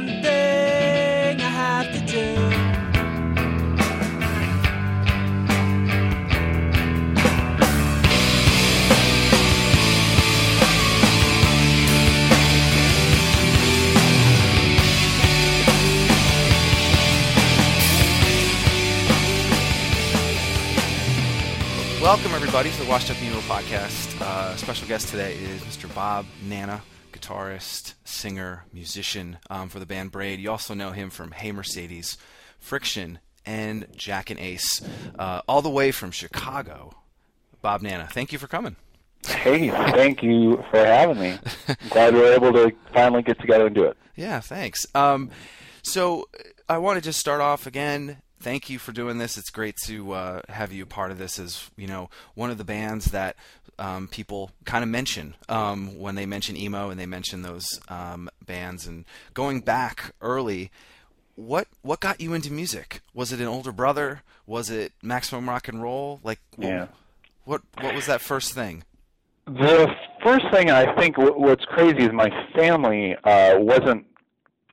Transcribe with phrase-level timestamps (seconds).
[0.00, 2.24] One thing I have to do.
[22.00, 24.18] Welcome, everybody, to the Washed Up Emo podcast.
[24.22, 25.94] Uh, special guest today is Mr.
[25.94, 26.80] Bob Nanna,
[27.20, 30.40] guitarist, singer, musician um, for the band Braid.
[30.40, 32.16] You also know him from Hey Mercedes,
[32.58, 34.80] Friction, and Jack and Ace,
[35.18, 36.94] uh, all the way from Chicago.
[37.62, 38.76] Bob Nanna, thank you for coming.
[39.26, 41.38] Hey, thank you for having me.
[41.90, 43.96] Glad we were able to finally get together and do it.
[44.16, 44.86] Yeah, thanks.
[44.94, 45.30] Um,
[45.82, 46.28] so
[46.68, 48.18] I want to just start off again.
[48.40, 49.36] Thank you for doing this.
[49.36, 52.56] It's great to uh, have you a part of this as you know one of
[52.58, 53.36] the bands that
[53.78, 58.30] um, people kind of mention um, when they mention emo and they mention those um,
[58.46, 58.86] bands.
[58.86, 60.70] And going back early,
[61.36, 63.02] what what got you into music?
[63.12, 64.22] Was it an older brother?
[64.46, 66.20] Was it Maximum Rock and Roll?
[66.24, 66.86] Like, Yeah.
[67.44, 68.84] what what was that first thing?
[69.46, 69.86] The
[70.24, 74.06] first thing I think w- what's crazy is my family uh, wasn't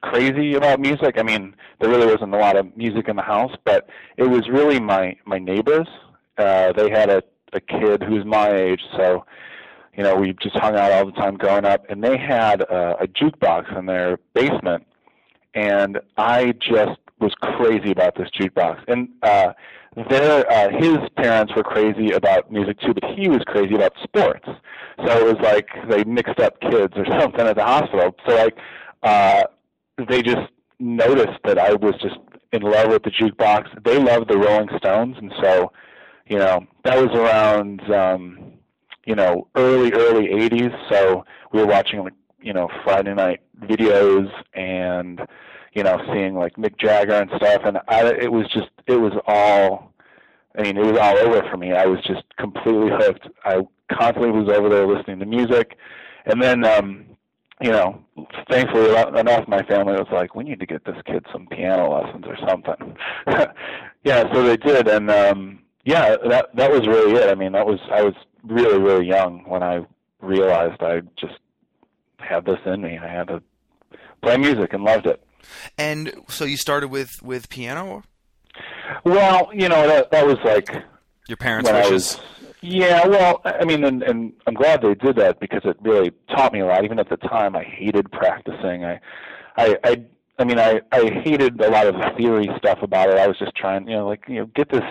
[0.02, 1.16] crazy about music.
[1.18, 4.48] I mean, there really wasn't a lot of music in the house, but it was
[4.50, 5.88] really my my neighbors.
[6.38, 9.26] Uh, they had a a kid who's my age, so
[9.96, 12.96] you know we just hung out all the time growing up, and they had uh,
[13.00, 14.86] a jukebox in their basement,
[15.54, 18.84] and I just was crazy about this jukebox.
[18.88, 19.54] And uh,
[20.10, 24.48] their uh, his parents were crazy about music too, but he was crazy about sports.
[25.06, 28.16] So it was like they mixed up kids or something at the hospital.
[28.28, 28.58] So like
[29.04, 29.44] uh,
[30.08, 32.18] they just noticed that I was just
[32.54, 33.84] in love with the jukebox.
[33.84, 35.72] They loved the Rolling Stones, and so
[36.28, 38.54] you know that was around um,
[39.06, 40.76] you know early early '80s.
[40.90, 45.22] So we were watching like you know Friday night videos and
[45.74, 49.14] you know seeing like Mick Jagger and stuff, and I, it was just it was
[49.26, 49.94] all.
[50.58, 51.74] I mean, it was all over for me.
[51.74, 53.28] I was just completely hooked.
[53.46, 55.78] I constantly was over there listening to music,
[56.26, 57.06] and then um,
[57.62, 58.04] you know,
[58.50, 62.26] thankfully enough, my family was like, "We need to get this kid some piano lessons
[62.28, 62.96] or something."
[64.04, 67.30] yeah, so they did, and um, yeah, that that was really it.
[67.30, 68.14] I mean, that was I was
[68.44, 69.86] really really young when I
[70.22, 71.40] realized I just
[72.20, 72.98] had this in me.
[72.98, 73.42] I had to
[74.22, 75.24] play music and loved it.
[75.78, 78.04] And so you started with with piano.
[79.04, 80.70] Well, you know that that was like
[81.28, 82.20] Your parents' wishes.
[82.62, 86.54] Yeah, well, I mean, and, and I'm glad they did that because it really taught
[86.54, 86.84] me a lot.
[86.84, 88.86] Even at the time, I hated practicing.
[88.86, 89.00] I,
[89.58, 90.06] I, I,
[90.40, 93.18] I mean, I, I hated a lot of the theory stuff about it.
[93.18, 94.84] I was just trying, you know, like, you know, get this.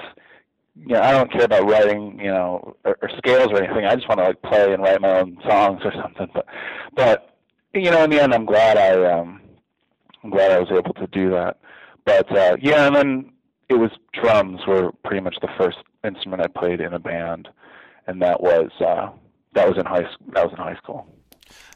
[0.78, 3.86] You know, I don't care about writing, you know, or, or scales or anything.
[3.86, 6.28] I just want to like play and write my own songs or something.
[6.34, 6.46] But,
[6.94, 7.36] but,
[7.72, 9.40] you know, in the end, I'm glad I, um,
[10.22, 11.58] I'm glad I was able to do that.
[12.04, 13.32] But uh, yeah, and then
[13.68, 17.48] it was drums were pretty much the first instrument I played in a band,
[18.06, 19.10] and that was uh,
[19.54, 21.06] that was in high that was in high school.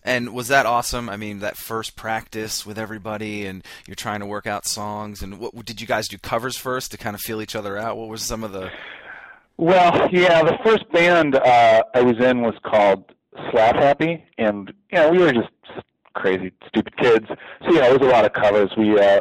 [0.02, 1.10] And was that awesome?
[1.10, 5.22] I mean, that first practice with everybody, and you're trying to work out songs.
[5.22, 6.16] And what did you guys do?
[6.16, 7.98] Covers first to kind of feel each other out.
[7.98, 8.70] What was some of the?
[9.58, 13.12] Well, yeah, the first band uh, I was in was called
[13.50, 15.50] Slap Happy, and you know we were just
[16.14, 17.26] crazy, stupid kids.
[17.28, 18.70] So yeah, it was a lot of covers.
[18.76, 19.20] We uh,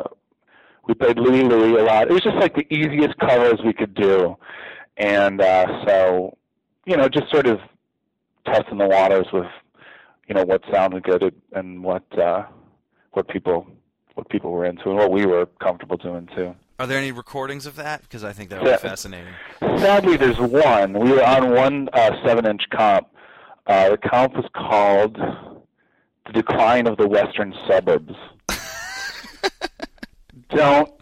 [0.87, 2.09] we played Louie Louie a lot.
[2.09, 4.37] It was just like the easiest covers we could do,
[4.99, 6.37] and uh, so
[6.85, 7.59] you know just sort of
[8.45, 9.47] testing the waters with
[10.27, 12.43] you know what sounded good and what uh,
[13.13, 13.65] what people
[14.13, 16.55] what people were into and what we were comfortable doing too.
[16.77, 18.03] Are there any recordings of that?
[18.03, 19.33] Because I think that would be fascinating.
[19.59, 20.93] Sadly, there's one.
[20.93, 23.07] We were on one uh, seven-inch comp.
[23.67, 28.13] Uh, the comp was called "The Decline of the Western Suburbs."
[30.49, 30.98] Don't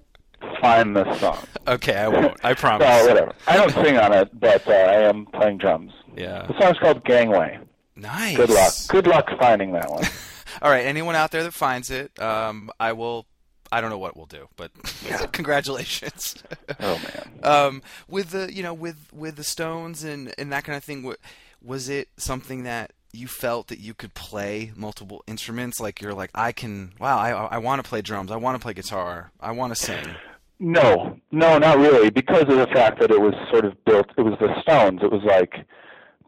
[0.61, 1.39] find this song.
[1.67, 2.37] Okay, I won't.
[2.43, 2.87] I promise.
[2.89, 3.33] Oh, whatever.
[3.47, 5.91] I don't sing on it, but uh, I am playing drums.
[6.15, 6.47] Yeah.
[6.47, 7.59] The song's called "Gangway."
[7.95, 8.37] Nice.
[8.37, 8.73] Good luck.
[8.89, 10.03] Good luck finding that one.
[10.61, 13.25] All right, anyone out there that finds it, um, I will.
[13.71, 14.71] I don't know what we'll do, but
[15.33, 16.41] congratulations.
[16.79, 17.39] Oh man.
[17.43, 21.13] um, with the you know with with the Stones and and that kind of thing,
[21.61, 25.79] was it something that you felt that you could play multiple instruments?
[25.79, 26.93] Like you're like, I can.
[26.99, 28.31] Wow, I I want to play drums.
[28.31, 29.31] I want to play guitar.
[29.39, 30.15] I want to sing.
[30.59, 34.07] No, no, not really, because of the fact that it was sort of built.
[34.17, 35.01] It was the Stones.
[35.03, 35.53] It was like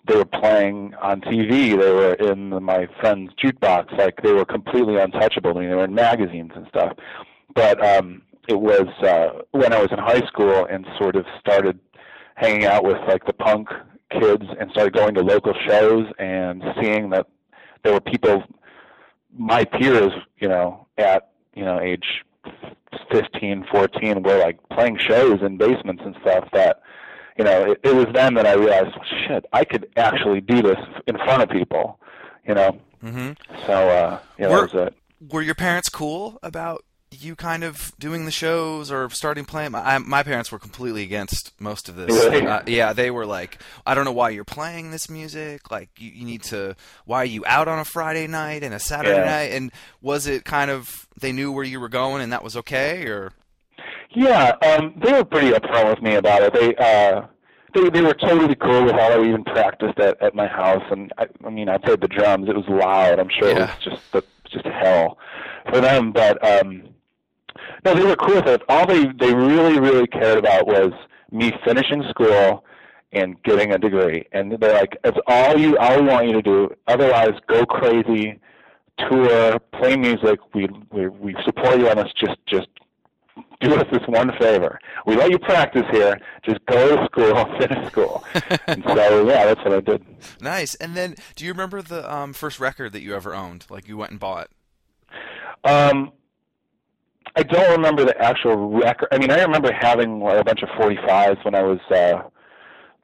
[0.07, 1.79] they were playing on TV.
[1.79, 3.97] They were in my friend's jukebox.
[3.97, 5.57] Like they were completely untouchable.
[5.57, 6.97] I mean, they were in magazines and stuff.
[7.55, 11.79] But um, it was uh, when I was in high school and sort of started
[12.35, 13.69] hanging out with like the punk
[14.11, 17.27] kids and started going to local shows and seeing that
[17.83, 18.43] there were people
[19.37, 22.23] my peers, you know, at you know age
[23.11, 26.47] 15, 14, were like playing shows in basements and stuff.
[26.53, 26.81] That
[27.37, 28.95] you know, it, it was then that I realized,
[29.27, 31.99] shit, I could actually do this in front of people.
[32.47, 33.31] You know, hmm
[33.65, 34.95] so uh, yeah, Were- that was it.
[35.31, 39.73] Were your parents cool about you kind of doing the shows or starting playing?
[39.75, 42.09] I, my parents were completely against most of this.
[42.09, 42.45] Really?
[42.45, 45.71] Uh, yeah, they were like, I don't know why you're playing this music.
[45.71, 46.75] Like, you, you need to.
[47.05, 49.25] Why are you out on a Friday night and a Saturday Yeah.
[49.25, 49.51] night?
[49.53, 49.71] And
[50.01, 53.05] was it kind of they knew where you were going and that was okay?
[53.07, 53.33] Or
[54.11, 56.53] Yeah, um, they were pretty upfront with me about it.
[56.53, 57.27] They uh,
[57.73, 61.11] they they were totally cool with how I even practiced at at my house, and
[61.17, 62.49] I, I mean, I played the drums.
[62.49, 63.19] It was loud.
[63.19, 65.17] I'm sure it was just the, just hell
[65.69, 66.89] for them, but um,
[67.85, 68.61] no, they were cool with it.
[68.69, 70.91] All they they really really cared about was
[71.31, 72.65] me finishing school
[73.11, 76.41] and getting a degree, and they're like, "It's all you, all we want you to
[76.41, 76.69] do.
[76.87, 78.39] Otherwise, go crazy."
[79.09, 80.39] tour, play music.
[80.53, 82.11] We we we support you on this.
[82.15, 82.67] Just just
[83.61, 84.79] do us this one favor.
[85.05, 86.19] We let you practice here.
[86.43, 88.23] Just go to school, finish school.
[88.67, 90.05] and so yeah, that's what I did.
[90.41, 90.75] nice.
[90.75, 93.65] And then, do you remember the um, first record that you ever owned?
[93.69, 94.49] Like you went and bought?
[95.63, 96.11] Um,
[97.39, 99.07] I don't remember the actual record.
[99.13, 102.23] I mean, I remember having like, a bunch of 45s when I was uh,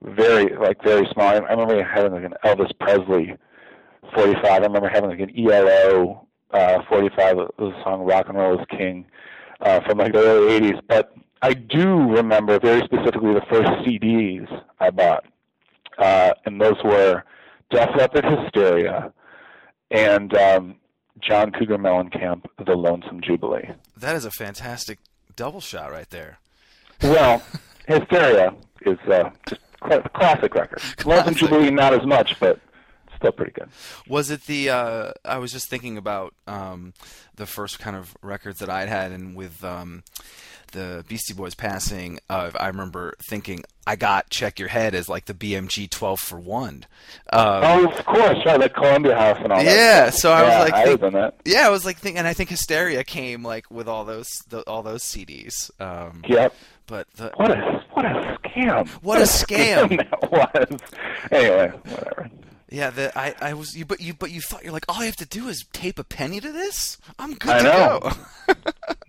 [0.01, 1.27] very like very small.
[1.29, 3.33] I, I remember having like an Elvis Presley
[4.13, 4.43] 45.
[4.43, 7.37] I remember having like an ELO uh, 45.
[7.37, 9.05] It was a song "Rock and Roll is King"
[9.61, 10.81] uh, from like the early 80s.
[10.89, 14.47] But I do remember very specifically the first CDs
[14.81, 15.23] I bought,
[15.97, 17.23] uh, and those were
[17.71, 19.13] Def Leppard Hysteria
[19.91, 20.75] and um,
[21.21, 23.69] John Cougar Mellencamp, The Lonesome Jubilee.
[23.97, 24.99] That is a fantastic
[25.35, 26.39] double shot right there.
[27.01, 27.41] Well,
[27.87, 30.81] Hysteria is uh, just a classic record.
[31.05, 32.59] Lonesome Jubilee, not as much, but
[33.15, 33.69] still pretty good.
[34.07, 34.69] Was it the?
[34.69, 36.93] Uh, I was just thinking about um,
[37.35, 40.03] the first kind of records that I'd had, and with um,
[40.75, 45.25] the Beastie Boys passing, uh, I remember thinking I got "Check Your Head" as like
[45.25, 46.85] the BMG 12 for one.
[47.33, 49.65] Um, Oh, of course, right, like Columbia House and all that.
[49.65, 51.35] Yeah, so I was like I think- that.
[51.45, 54.61] yeah, I was like thinking, and I think Hysteria came like with all those the,
[54.67, 55.53] all those CDs.
[55.79, 56.53] Um, Yep.
[56.87, 58.87] But the, What a what a scam!
[59.01, 59.97] What a scam.
[59.97, 60.79] that was.
[61.31, 62.29] Anyway, whatever.
[62.69, 65.05] yeah, the, I I was you, but you but you thought you're like all I
[65.05, 66.97] have to do is tape a penny to this.
[67.17, 67.99] I'm good I to know.
[68.47, 68.53] go.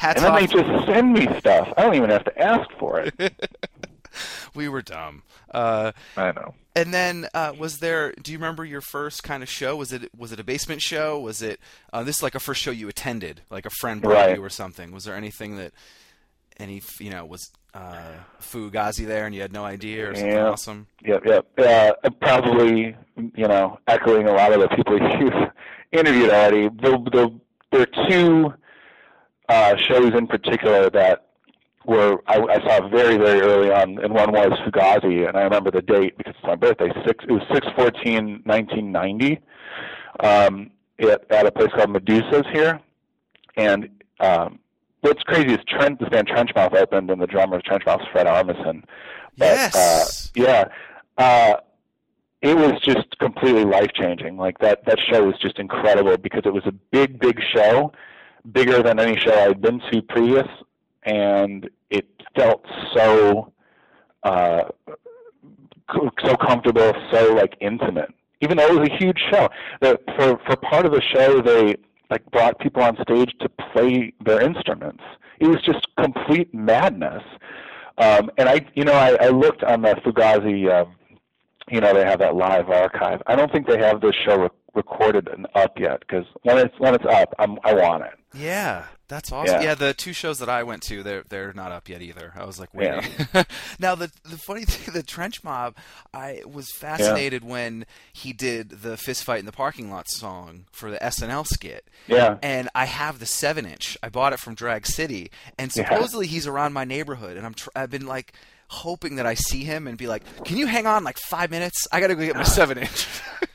[0.00, 0.40] Hats And then off.
[0.40, 1.72] they just send me stuff.
[1.76, 3.14] I don't even have to ask for it.
[4.54, 5.22] we were dumb.
[5.50, 6.54] Uh, I know.
[6.74, 8.12] and then uh, was there?
[8.22, 9.76] Do you remember your first kind of show?
[9.76, 11.18] Was it was it a basement show?
[11.20, 11.60] Was it
[11.92, 14.36] uh, this is like a first show you attended, like a friend brought Right.
[14.36, 14.90] you or something?
[14.92, 15.72] Was there anything that
[16.58, 20.48] any you know was uh, Fugazi there and you had no idea or something Yeah.
[20.48, 20.86] awesome?
[21.04, 21.46] Yep, yep.
[21.58, 22.96] Uh, probably,
[23.36, 25.50] you know, echoing a lot of the people you've
[25.92, 26.68] interviewed already.
[26.68, 27.40] The, the,
[27.70, 28.52] there are two
[29.50, 31.26] uh, shows in particular that
[31.84, 35.70] were I, I saw very, very early on, and one was Fugazi, and I remember
[35.70, 36.90] the date because it's my birthday.
[37.06, 39.40] Six, it was six fourteen nineteen ninety,
[40.20, 42.80] um, at, at a place called Medusa's here,
[43.56, 43.88] and
[44.20, 44.60] um,
[45.00, 48.26] what's crazy is Trent, this band Trenchmouth opened, and the drummer of Trenchmouth is Fred
[48.26, 48.84] Armisen.
[49.36, 49.74] But, Yes.
[49.74, 50.64] Uh, yeah.
[51.18, 51.56] Uh,
[52.42, 54.36] it was just completely life changing.
[54.36, 57.92] Like that that show was just incredible because it was a big, big show,
[58.52, 60.48] bigger than any show I'd been to previous,
[61.04, 63.52] and it felt so
[64.22, 64.62] uh,
[66.24, 68.12] so comfortable, so like intimate.
[68.42, 69.48] Even though it was a huge show,
[69.80, 71.76] the, for for part of the show they
[72.10, 75.02] like brought people on stage to play their instruments.
[75.38, 77.22] It was just complete madness.
[77.98, 80.70] Um, and I, you know, I, I looked on the Fugazi.
[80.70, 80.94] Um,
[81.70, 83.22] you know, they have that live archive.
[83.26, 86.94] I don't think they have this show recorded and up yet because when it's when
[86.94, 88.12] it's up, I'm, I want it.
[88.32, 89.56] Yeah, that's awesome.
[89.56, 89.62] Yeah.
[89.70, 89.74] Yeah.
[89.74, 92.32] the two shows that I went to, they're they're not up yet either.
[92.36, 93.10] I was like waiting.
[93.80, 95.74] now the the funny thing, the Trench Mob,
[96.14, 100.90] I was fascinated when he did the fist fight in the parking lot song for
[100.90, 101.88] the SNL skit.
[102.06, 102.38] Yeah.
[102.42, 103.98] And I have the seven inch.
[104.02, 105.88] I bought it from Drag City, and Yeah.
[105.88, 108.32] supposedly he's around my neighborhood, and I'm tr- I've been like
[108.70, 111.88] hoping that I see him and be like, "Can you hang on like five minutes?
[111.92, 113.06] I gotta go get my seven inch."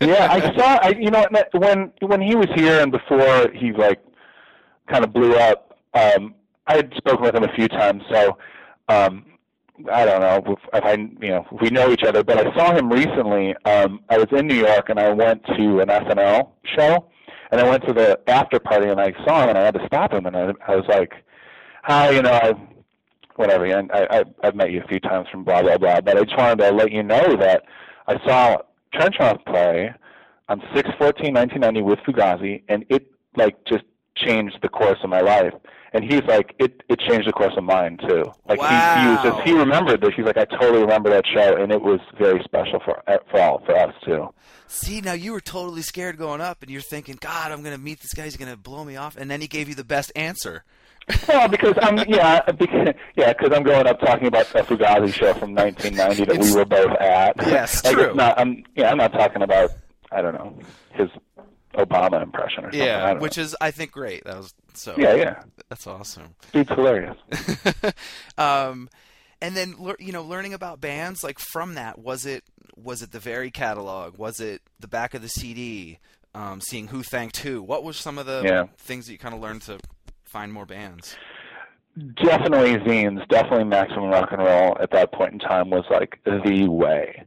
[0.01, 0.77] yeah, I saw.
[0.81, 4.01] I you know when when he was here and before he like
[4.87, 5.77] kind of blew up.
[5.93, 6.35] Um,
[6.67, 8.37] I had spoken with him a few times, so
[8.89, 9.25] um,
[9.91, 12.23] I don't know if, if I you know if we know each other.
[12.23, 13.55] But I saw him recently.
[13.65, 17.05] Um, I was in New York and I went to an SNL show,
[17.51, 19.85] and I went to the after party and I saw him and I had to
[19.87, 21.13] stop him and I, I was like,
[21.83, 22.53] "Hi, you know I."
[23.35, 26.17] Whatever, and I, I I've met you a few times from blah blah blah, but
[26.17, 27.63] I just wanted to let you know that
[28.07, 28.57] I saw
[28.93, 29.93] Trenchmouth play
[30.47, 33.83] on 6-14-1990 with Fugazi, and it like just
[34.15, 35.53] changed the course of my life.
[35.93, 38.25] And he's like, it it changed the course of mine too.
[38.49, 40.11] Like he, he was just he remembered this.
[40.15, 43.39] He's like, I totally remember that show, and it was very special for uh, for
[43.39, 44.27] all for us too.
[44.67, 48.01] See, now you were totally scared going up, and you're thinking, "God, I'm gonna meet
[48.01, 48.25] this guy.
[48.25, 50.65] He's gonna blow me off," and then he gave you the best answer.
[51.27, 55.33] Well, because I'm yeah, because, yeah, because I'm growing up talking about the Fugazi show
[55.35, 57.35] from 1990 that It's- we were both at.
[57.45, 58.13] Yes, like, true.
[58.15, 59.71] Not, I'm yeah, I'm not talking about
[60.11, 60.57] I don't know
[60.93, 61.09] his
[61.75, 62.79] Obama impression or something.
[62.79, 63.43] Yeah, which know.
[63.43, 64.23] is I think great.
[64.23, 64.95] That was so.
[64.97, 66.35] yeah, yeah, That's awesome.
[66.51, 67.17] dude's hilarious.
[68.37, 68.89] um,
[69.41, 72.43] and then you know, learning about bands like from that was it
[72.75, 74.17] was it the very catalog?
[74.17, 75.99] Was it the back of the CD?
[76.33, 77.61] Um, seeing who thanked who?
[77.63, 78.65] What was some of the Yeah.
[78.77, 79.79] things that you kind of learned to
[80.35, 81.15] find more bands?
[82.21, 86.67] definitely zines, definitely maximum rock and roll at that point in time was like the
[86.67, 87.25] way.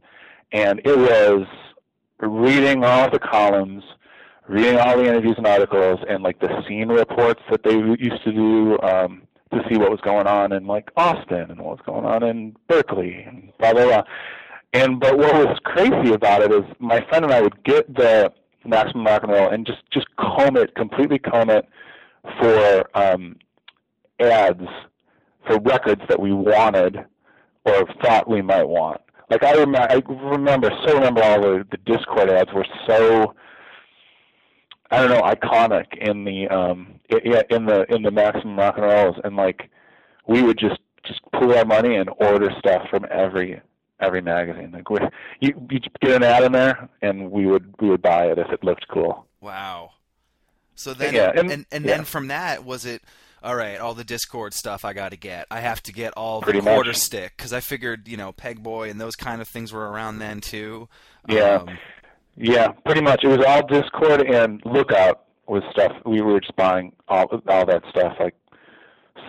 [0.51, 1.47] And it was
[2.19, 3.83] reading all the columns,
[4.47, 8.31] reading all the interviews and articles and like the scene reports that they used to
[8.31, 12.05] do um to see what was going on in like Austin and what was going
[12.05, 14.03] on in Berkeley and blah blah blah.
[14.73, 18.31] And but what was crazy about it is my friend and I would get the
[18.65, 21.65] maximum rock and roll and just just comb it completely comb it
[22.39, 23.35] for um
[24.19, 24.67] ads
[25.47, 26.97] for records that we wanted
[27.65, 29.01] or thought we might want.
[29.29, 33.35] Like I remember, I remember, so remember all the, the Dischord ads were so,
[34.89, 39.15] I don't know, iconic in the um in the in the Maximum Rock and Rolls,
[39.23, 39.69] and like
[40.27, 43.61] we would just just pool our money and order stuff from every
[43.99, 44.71] every magazine.
[44.71, 44.99] Like we,
[45.41, 48.49] you you get an ad in there, and we would we would buy it if
[48.51, 49.27] it looked cool.
[49.41, 49.91] Wow.
[50.79, 51.95] So then, Yeah, and and- and, yeah.
[51.97, 53.01] then from that, was it
[53.43, 53.79] all right?
[53.79, 55.45] All the Dischord stuff I got to get.
[55.51, 56.73] I have to get all the Pretty much.
[56.85, 60.41] Quarterstick because I figured you know Pegboy and those kind of things were around then
[60.41, 60.87] too.
[61.27, 61.55] Yeah.
[61.67, 61.77] Um,
[62.41, 63.23] Yeah, pretty much.
[63.23, 65.91] It was all Dischord and Lookout was stuff.
[66.05, 68.35] We were just buying all all that stuff like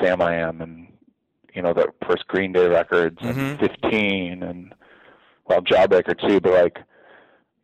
[0.00, 0.86] Samiam and
[1.54, 3.36] you know the first Green Day records Mhm.
[3.36, 4.72] and Fifteen and
[5.46, 6.40] well Jawbreaker too.
[6.40, 6.78] But like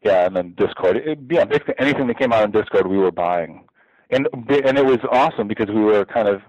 [0.03, 0.97] yeah, and then Dischord.
[0.97, 3.65] It, yeah, basically anything that came out on Dischord we were buying,
[4.11, 6.43] and and it was awesome because we were kind of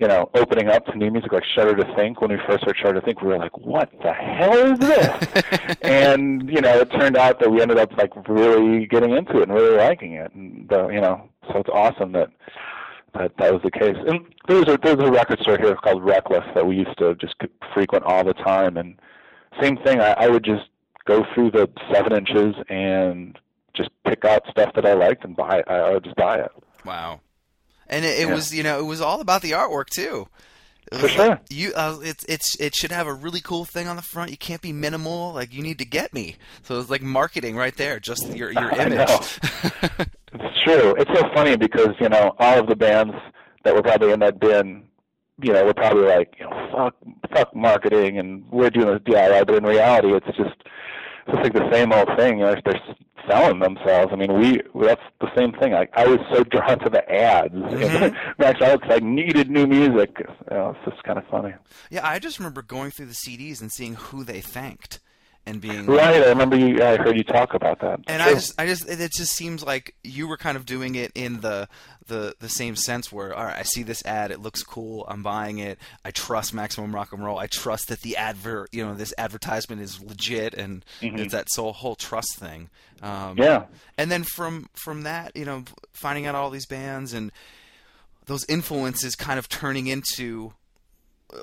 [0.00, 2.22] you know, opening up to new music like Shudder to Think.
[2.22, 5.76] When we first heard Shudder to Think, we were like, "What the hell is this?"
[5.82, 9.42] and you know, it turned out that we ended up like really getting into it
[9.42, 10.34] and really liking it.
[10.34, 12.30] And uh, you know, so it's awesome that
[13.12, 13.96] that that was the case.
[14.06, 17.34] And there's a there's a record store here called Reckless that we used to just
[17.74, 18.78] frequent all the time.
[18.78, 18.98] And
[19.60, 20.70] same thing, I, I would just
[21.04, 23.38] go through the seven inches and
[23.74, 25.64] just pick out stuff that I liked and buy it.
[25.68, 26.50] I, I would just buy it.
[26.84, 27.20] Wow.
[27.88, 28.34] And it, it Yeah.
[28.34, 30.28] was, you know, it was all about the artwork too.
[30.92, 31.28] For sure.
[31.28, 34.30] like, you, uh, it's, it's, it should have a really cool thing on the front.
[34.32, 35.32] You can't be minimal.
[35.32, 36.36] Like you need to get me.
[36.64, 38.00] So it's like marketing right there.
[38.00, 39.08] Just your, your image.
[40.32, 40.94] It's true.
[40.96, 43.14] It's so funny because you know all of the bands
[43.64, 44.84] that were probably in that bin,
[45.42, 46.94] you know, were probably like, you know, fuck,
[47.34, 49.44] fuck marketing, and we're doing this DIY.
[49.44, 50.54] But in reality, it's just,
[51.32, 52.38] it's just like the same old thing.
[52.38, 52.80] You know, they're
[53.28, 54.12] selling themselves.
[54.12, 55.72] I mean, we that's the same thing.
[55.72, 57.52] Like I was so drawn to the ads.
[57.54, 58.16] Mhm.
[58.38, 60.10] Max Alex, I needed new music.
[60.18, 61.54] You know, it's just kind of funny.
[61.90, 64.99] Yeah, I just remember going through the CDs and seeing who they thanked.
[65.46, 66.22] And being right.
[66.22, 66.82] I remember you.
[66.82, 68.00] I heard you talk about that.
[68.06, 68.30] And sure.
[68.30, 71.40] I just, I just, it just seems like you were kind of doing it in
[71.40, 71.68] the
[72.06, 75.22] the the same sense where all right, I see this ad, it looks cool, I'm
[75.22, 75.78] buying it.
[76.04, 77.38] I trust Maximum Rock and Roll.
[77.38, 81.18] I trust that the advert, you know, this advertisement is legit, and mm-hmm.
[81.18, 82.68] it's that so whole trust thing.
[83.02, 83.64] Um, yeah.
[83.96, 87.32] And then from from that, you know, finding out all these bands and
[88.26, 90.52] those influences kind of turning into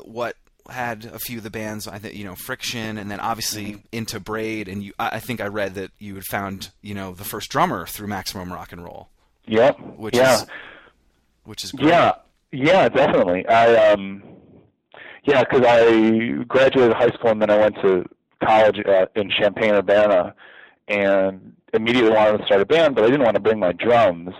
[0.04, 0.36] what
[0.70, 3.86] had a few of the bands I think you know Friction and then obviously mm-hmm.
[3.92, 7.24] into Braid and you I think I read that you had found you know the
[7.24, 9.10] first drummer through Maximum Rock and Roll.
[9.46, 9.80] Yep.
[9.98, 10.36] Which yeah.
[10.36, 10.46] is
[11.44, 11.90] which is great.
[11.90, 12.14] Yeah.
[12.52, 13.48] Yeah, definitely.
[13.48, 14.24] I um
[15.24, 18.06] yeah, cuz I graduated high school and then I went to
[18.44, 20.34] college uh, in Champaign Urbana
[20.88, 24.34] and immediately wanted to start a band, but I didn't want to bring my drums.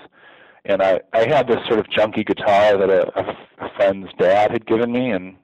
[0.66, 4.66] And I I had this sort of junky guitar that a, a friend's dad had
[4.66, 5.36] given me and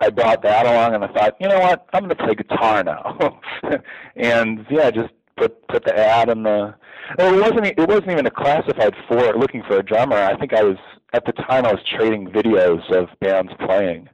[0.00, 2.82] I brought that along, and I thought, you know what, I'm going to play guitar
[2.82, 3.40] now.
[4.16, 6.74] and yeah, just put put the ad in the.
[7.18, 10.16] Well, it wasn't it wasn't even a classified for looking for a drummer.
[10.16, 10.78] I think I was
[11.12, 14.08] at the time I was trading videos of bands playing,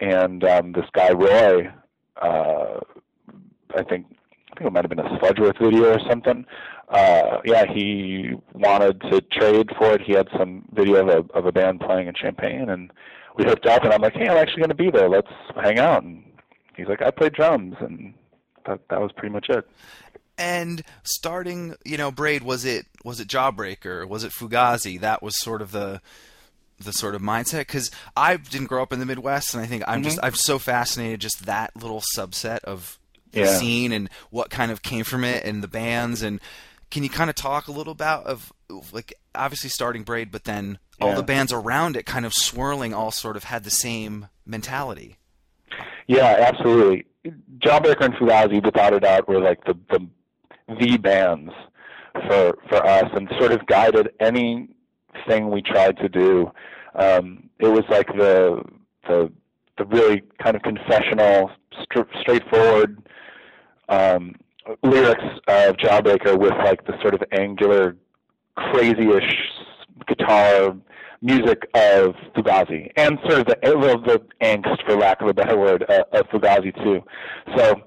[0.00, 1.72] and um, this guy Roy,
[2.20, 2.80] uh,
[3.74, 4.06] I think
[4.52, 6.46] I think it might have been a Sludgeworth video or something.
[6.88, 10.02] Uh, yeah, he wanted to trade for it.
[10.02, 12.92] He had some video of a of a band playing in Champaign and
[13.36, 15.08] we hooked up, and I'm like, hey, I'm actually going to be there.
[15.08, 16.02] Let's hang out.
[16.02, 16.24] And
[16.76, 18.14] he's like, I play drums, and
[18.66, 19.68] that that was pretty much it.
[20.38, 24.06] And starting, you know, Braid was it was it Jawbreaker?
[24.06, 25.00] Was it Fugazi?
[25.00, 26.00] That was sort of the
[26.78, 29.84] the sort of mindset because I didn't grow up in the Midwest, and I think
[29.86, 30.04] I'm mm-hmm.
[30.04, 32.98] just I'm so fascinated just that little subset of
[33.32, 33.58] the yeah.
[33.58, 36.40] scene and what kind of came from it and the bands and
[36.90, 38.52] can you kind of talk a little about of
[38.92, 43.10] like obviously starting Braid, but then all the bands around it kind of swirling all
[43.10, 45.16] sort of had the same mentality.
[46.06, 47.06] Yeah, absolutely.
[47.58, 50.06] Jawbreaker and Fugazi, without a doubt, were like the the
[50.80, 51.52] the bands
[52.26, 56.50] for for us, and sort of guided anything we tried to do.
[56.94, 58.62] Um, it was like the
[59.08, 59.32] the
[59.78, 63.02] the really kind of confessional, st- straightforward
[63.88, 64.34] um,
[64.82, 67.96] lyrics of Jawbreaker with like the sort of angular,
[68.56, 69.32] crazyish
[70.06, 70.76] guitar
[71.22, 75.84] music of Fugazi, and sort of the, the angst, for lack of a better word,
[75.88, 77.02] uh, of Fugazi too.
[77.56, 77.82] So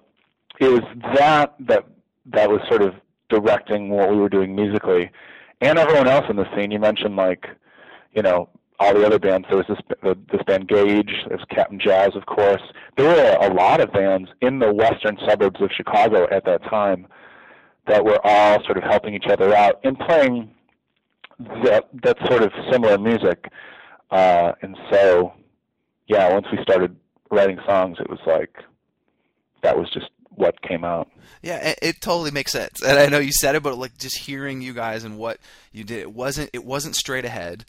[0.60, 0.82] it was
[1.16, 1.86] that that
[2.26, 2.94] that was sort of
[3.30, 5.10] directing what we were doing musically,
[5.62, 6.72] and everyone else in the scene.
[6.72, 7.46] You mentioned like,
[8.14, 9.48] you know, all the other bands.
[9.50, 9.80] There was this
[10.32, 11.12] this band Gauge.
[11.28, 12.62] There was Cap'n Jazz, of course.
[12.98, 17.08] There were a lot of bands in the western suburbs of Chicago at that time
[17.88, 20.52] that were all sort of helping each other out and playing
[21.40, 23.52] that that sort of similar music.
[24.12, 25.34] Uh, and so,
[26.08, 26.96] yeah, once we started
[27.32, 28.56] writing songs, it was like
[29.62, 31.10] that was just what came out.
[31.42, 32.82] Yeah, it, it, totally makes sense.
[32.82, 35.38] And I know you said it, but like just hearing you guys and what
[35.72, 37.66] you did, it wasn't it wasn't straight ahead,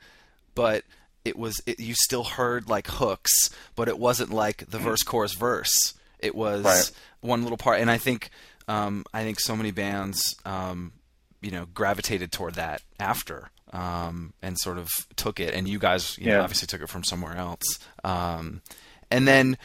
[0.54, 0.84] but
[1.24, 5.34] it was it, you still heard like hooks, but it wasn't like the verse chorus
[5.34, 5.94] verse.
[6.18, 6.90] It was right.
[7.20, 8.30] one little part, and I think
[8.68, 10.92] um, I think so many bands um,
[11.40, 16.16] you know gravitated toward that after um, and sort of took it, and you guys
[16.18, 16.36] you yeah.
[16.36, 17.78] know, obviously took it from somewhere else.
[18.04, 18.62] Um,
[19.10, 19.58] and then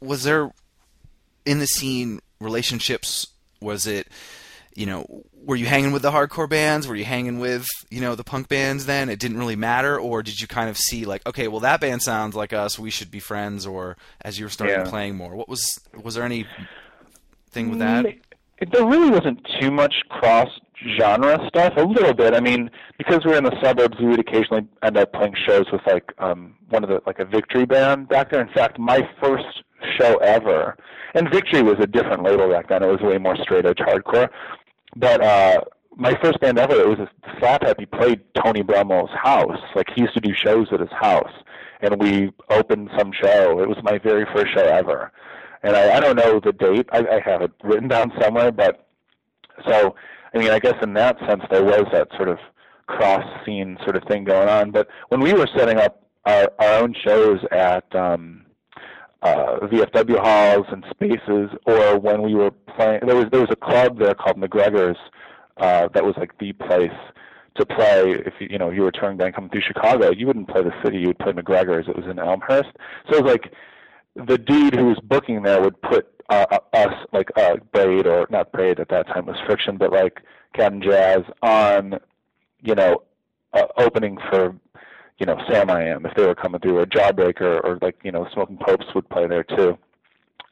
[0.00, 0.50] was there
[1.44, 3.26] in the scene relationships?
[3.60, 4.08] Was it
[4.74, 6.86] you know were you hanging with the hardcore bands?
[6.86, 8.86] Were you hanging with you know the punk bands?
[8.86, 11.80] Then it didn't really matter, or did you kind of see like okay, well that
[11.80, 13.66] band sounds like us, we should be friends?
[13.66, 14.90] Or as you were starting yeah.
[14.90, 16.46] playing more, what was was there any
[17.50, 18.04] thing with that?
[18.04, 18.20] Mm,
[18.72, 20.48] there really wasn't too much cross
[20.98, 21.74] genre stuff.
[21.76, 22.34] A little bit.
[22.34, 25.66] I mean, because we were in the suburbs, we would occasionally end up playing shows
[25.72, 28.40] with like um one of the like a Victory band back there.
[28.40, 29.62] In fact, my first
[29.98, 30.76] show ever,
[31.14, 32.82] and Victory was a different label back then.
[32.82, 34.28] It was way more straight edge hardcore.
[34.96, 35.60] But uh
[35.96, 39.58] my first band ever, it was a slap happy played Tony Brummel's house.
[39.74, 41.32] Like he used to do shows at his house,
[41.80, 43.60] and we opened some show.
[43.60, 45.12] It was my very first show ever
[45.62, 46.88] and I, I don't know the date.
[46.92, 48.86] I, I have it written down somewhere, but
[49.66, 49.94] so
[50.34, 52.38] I mean, I guess in that sense there was that sort of
[52.86, 54.70] cross scene sort of thing going on.
[54.70, 58.46] But when we were setting up our, our own shows at um,
[59.22, 63.56] uh, VFW halls and spaces, or when we were playing, there was there was a
[63.56, 64.98] club there called McGregor's
[65.58, 66.90] uh, that was like the place
[67.56, 70.10] to play if you you know you were a touring band coming through Chicago.
[70.10, 71.88] You wouldn't play the city; you would play McGregor's.
[71.88, 72.70] It was in Elmhurst,
[73.10, 73.52] so it was like
[74.14, 78.26] the dude who was booking there would put uh, uh, us like uh, Braid or
[78.30, 80.20] not Braid at that time was Friction, but like
[80.54, 81.98] Cap'n Jazz on,
[82.60, 83.02] you know,
[83.54, 84.54] uh, opening for,
[85.18, 88.58] you know, Samiam if they were coming through, or Jawbreaker, or like you know, Smoking
[88.58, 89.78] Popes would play there too.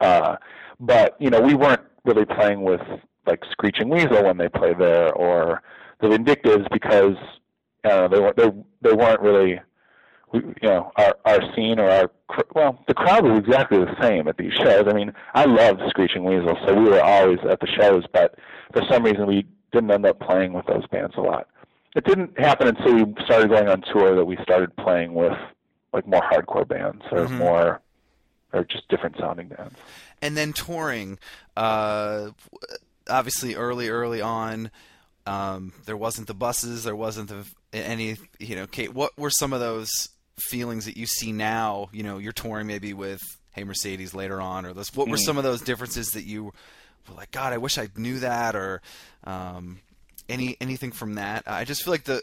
[0.01, 0.37] Uh,
[0.81, 2.81] but you know, we weren't really playing with
[3.27, 5.62] like Screeching Weasel when they play there, or
[6.01, 7.17] the Vindictives because
[7.85, 8.51] uh, they weren't they
[8.83, 9.61] they weren't really
[10.33, 12.11] we, you know our our scene or our
[12.55, 14.85] well the crowd was exactly the same at these shows.
[14.89, 18.37] I mean I loved Screeching Weasel, so we were always at the shows, but
[18.73, 21.49] for some reason we didn't end up playing with those bands a lot.
[21.95, 25.33] It didn't happen until we started going on tour that we started playing with
[25.93, 27.39] like more hardcore bands or Mhm.
[27.39, 27.81] more
[28.53, 29.75] or just different sounding bands.
[30.23, 31.19] and then touring
[31.57, 32.31] uh
[33.09, 34.71] obviously early early on
[35.27, 39.53] um there wasn't the buses there wasn't the any you know Kate, what were some
[39.53, 43.22] of those feelings that you see now you know you're touring maybe with
[43.53, 45.25] hey mercedes later on or those what were Mhm.
[45.25, 46.44] some of those differences that you
[47.09, 48.83] were like god i wish i knew that or
[49.25, 49.79] um
[50.29, 52.22] any anything from that i just feel like the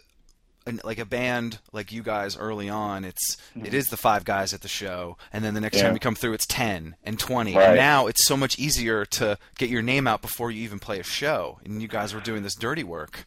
[0.85, 4.61] like a band like you guys early on it's it is the five guys at
[4.61, 5.75] the show and then the next.
[5.77, 5.83] Yeah.
[5.83, 7.69] time you come through it's 10 and 20 Right.
[7.69, 10.99] and now it's so much easier to get your name out before you even play
[11.01, 13.25] a show and you guys were doing this dirty work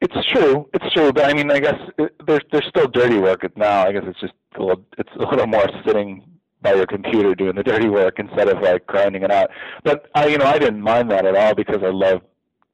[0.00, 0.68] It's true.
[0.74, 3.86] It's true, but I mean, I guess it, there's there's still dirty work now.
[3.86, 6.22] I guess it's just a little it's a little more sitting
[6.60, 9.50] by your computer doing the dirty work instead of like grinding it out.
[9.84, 12.20] But I, you know, I didn't mind that at all because I love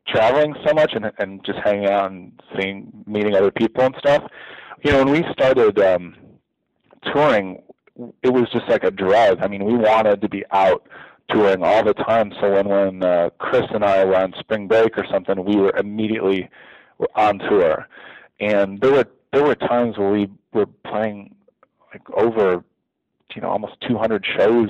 [0.08, 4.24] traveling so much and and just hanging out and seeing meeting other people and stuff.
[4.84, 6.16] You know, when we started um
[7.12, 7.62] touring,
[8.22, 9.38] it was just like a drug.
[9.42, 10.88] I mean, we wanted to be out
[11.30, 12.32] touring all the time.
[12.40, 15.74] So when when uh, Chris and I were on spring break or something, we were
[15.76, 16.48] immediately
[17.14, 17.86] on tour,
[18.40, 21.34] and there were there were times where we were playing
[21.92, 22.64] like over,
[23.34, 24.68] you know, almost 200 shows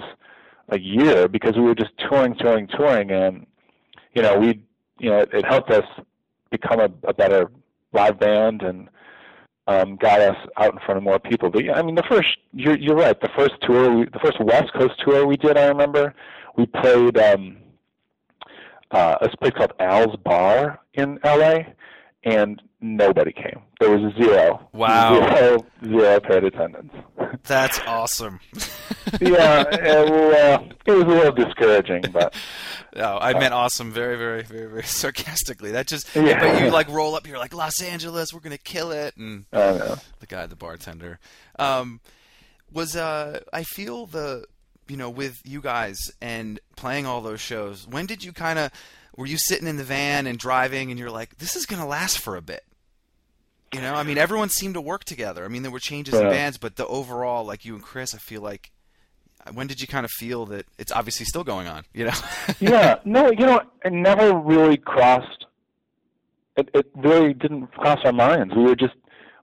[0.71, 3.47] a year because we were just touring, touring, touring, and
[4.15, 4.63] you know, we,
[4.99, 5.85] you know, it, it helped us
[6.51, 7.51] become a, a better
[7.93, 8.89] live band and
[9.67, 11.51] um, got us out in front of more people.
[11.51, 13.19] But yeah, I mean, the first you're you're right.
[13.21, 16.15] The first tour, we, the first West Coast tour we did, I remember,
[16.57, 17.59] we played um,
[18.91, 21.75] uh, a place called Al's Bar in L.A.
[22.25, 23.61] and nobody came.
[23.81, 24.69] There was zero.
[24.73, 25.15] Wow.
[25.15, 26.93] Zero, zero paid attendance.
[27.45, 28.39] that's awesome
[29.21, 32.35] yeah, it, well, it was a little discouraging, but
[32.95, 36.39] no i meant awesome very very very very sarcastically that just Yeah.
[36.39, 39.99] but you like roll up here like los angeles we're gonna kill it and the
[40.29, 41.19] guy, the bartender.
[41.59, 42.01] Um,
[42.73, 44.45] was uh, I feel the
[44.89, 47.87] you know with you guys and playing all those shows.
[47.89, 48.71] When did you kind of
[49.17, 52.19] were you sitting in the van and driving and you're like, this is gonna last
[52.19, 52.65] for a bit?
[53.73, 55.45] You know, I mean, everyone seemed to work together.
[55.45, 58.19] I mean, there were changes in bands, but the overall, like you and Chris, I
[58.19, 58.71] feel like.
[59.55, 61.85] When did you kind of feel that it's obviously still going on?
[61.93, 62.13] You know.
[62.61, 65.47] yeah, no, you know, it never really crossed.
[66.57, 68.55] It, it really didn't cross our minds.
[68.55, 68.95] We were just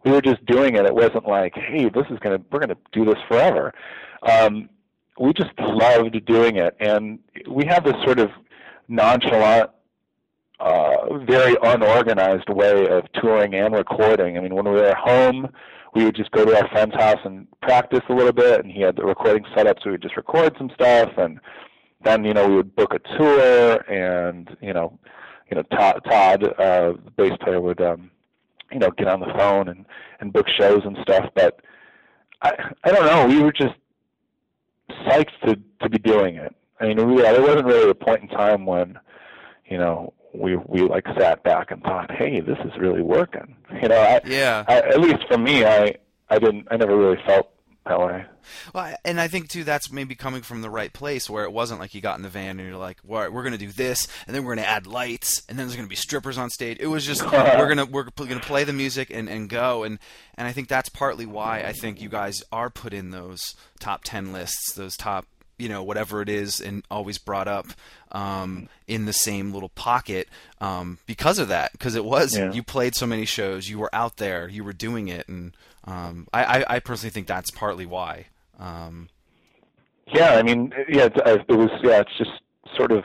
[0.06, 0.86] we were just doing it.
[0.86, 3.74] It wasn't like, hey, this is gonna we're gonna do this forever.
[4.24, 4.70] Um,
[5.20, 8.30] we just loved doing it, and we have this sort of
[8.90, 9.70] nonchalant,
[10.60, 14.38] uh, very unorganized way of touring and recording.
[14.38, 15.48] I mean, when we were home,
[15.96, 18.82] we would just go to our friend's house and practice a little bit, and he
[18.82, 21.40] had the recording set up, so we would just record some stuff, and
[22.04, 25.00] then you know we would book a tour, and you know,
[25.50, 28.12] you know Todd, Todd uh, the bass player, would um,
[28.72, 29.86] you know get on the phone and
[30.20, 31.30] and book shows and stuff.
[31.36, 31.62] But
[32.42, 32.52] I
[32.84, 33.76] I don't know, we were just
[35.08, 36.54] psyched to to be doing it.
[36.80, 39.00] I mean, we, there wasn't really a point in time when
[39.70, 43.56] you know we we like sat back and thought, hey, this is really working.
[43.82, 44.66] You know, I, yeah.
[44.68, 45.96] I, at least for me, I
[46.28, 47.52] I didn't I never really felt
[47.86, 48.26] that way.
[48.74, 51.80] Well, and I think too that's maybe coming from the right place where it wasn't
[51.80, 54.08] like you got in the van and you're like, "Well, we're going to do this,
[54.26, 56.50] and then we're going to add lights, and then there's going to be strippers on
[56.50, 59.84] stage." It was just we're gonna we're going to play the music and, and go,
[59.84, 60.00] and
[60.36, 63.40] and I think that's partly why I think you guys are put in those
[63.80, 65.26] top ten lists, those top
[65.60, 67.68] you know whatever it is, and always brought up
[68.12, 70.28] um, in the same little pocket
[70.62, 71.72] um, because of that.
[71.74, 72.52] Because it was Yeah.
[72.52, 76.28] you played so many shows, you were out there, you were doing it, and um,
[76.34, 78.26] I, I I personally think that's partly why.
[78.60, 79.10] Um,
[80.14, 81.70] Yeah, I mean, yeah, it, it was.
[81.84, 82.32] Yeah, it's just
[82.76, 83.04] sort of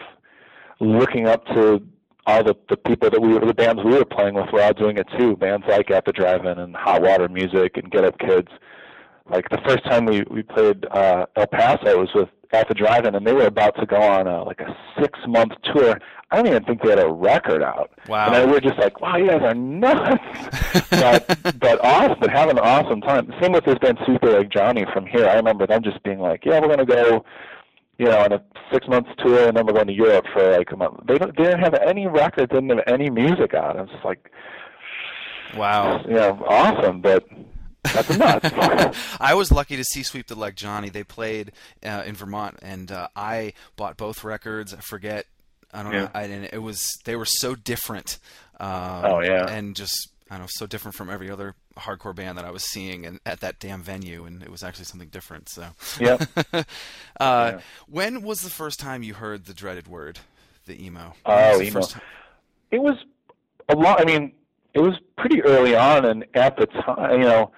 [0.81, 1.83] looking up to
[2.27, 4.73] all the the people that we were, the bands we were playing with were all
[4.73, 5.37] doing it too.
[5.37, 8.49] Bands like At the Drive-In and Hot Water Music and Get Up Kids.
[9.31, 12.75] Like the first time we we played uh, El Paso it was with At the
[12.75, 15.99] Drive-In, and they were about to go on a, like a six month tour.
[16.31, 17.91] I don't even think they had a record out.
[18.09, 18.27] Wow.
[18.27, 20.23] And I, we're just like, wow, you guys are nuts.
[20.91, 23.33] but but awesome, but having an awesome time.
[23.41, 25.27] Same with this band Sweep the Leg Johnny from here.
[25.27, 27.25] I remember them just being like, yeah, we're gonna go,
[27.99, 30.73] you know, on a six months tour, and then we're going to Europe for like
[30.73, 31.01] a month.
[31.07, 33.77] They don't, they didn't have any record, didn't have any music out.
[33.77, 34.31] I was just like,
[35.57, 36.03] wow.
[36.05, 37.25] you know, awesome, but
[37.93, 38.99] that's nuts.
[39.21, 40.89] I was lucky to see Sweep the Leg Johnny.
[40.89, 41.53] They played
[41.85, 44.73] uh, in Vermont, and uh, I bought both records.
[44.75, 45.27] I forget
[45.73, 46.01] I don't Yeah.
[46.05, 46.11] know.
[46.15, 48.19] I, and it was they were so different.
[48.61, 48.71] Um,
[49.05, 49.47] Oh, yeah.
[49.49, 52.65] and just I don't know, so different from every other hardcore band that I was
[52.65, 55.49] seeing and at that damn venue, and it was actually something different.
[55.49, 55.67] So,
[56.01, 56.23] Yep.
[56.53, 56.63] uh,
[57.21, 57.61] Yeah.
[57.89, 60.21] when was the first time you heard the dreaded word,
[60.67, 61.15] the emo?
[61.27, 61.81] Oh, the emo.
[62.71, 62.97] it was
[63.69, 64.01] a lot.
[64.01, 64.33] I mean,
[64.73, 67.53] it was pretty early on, and at the time, you know,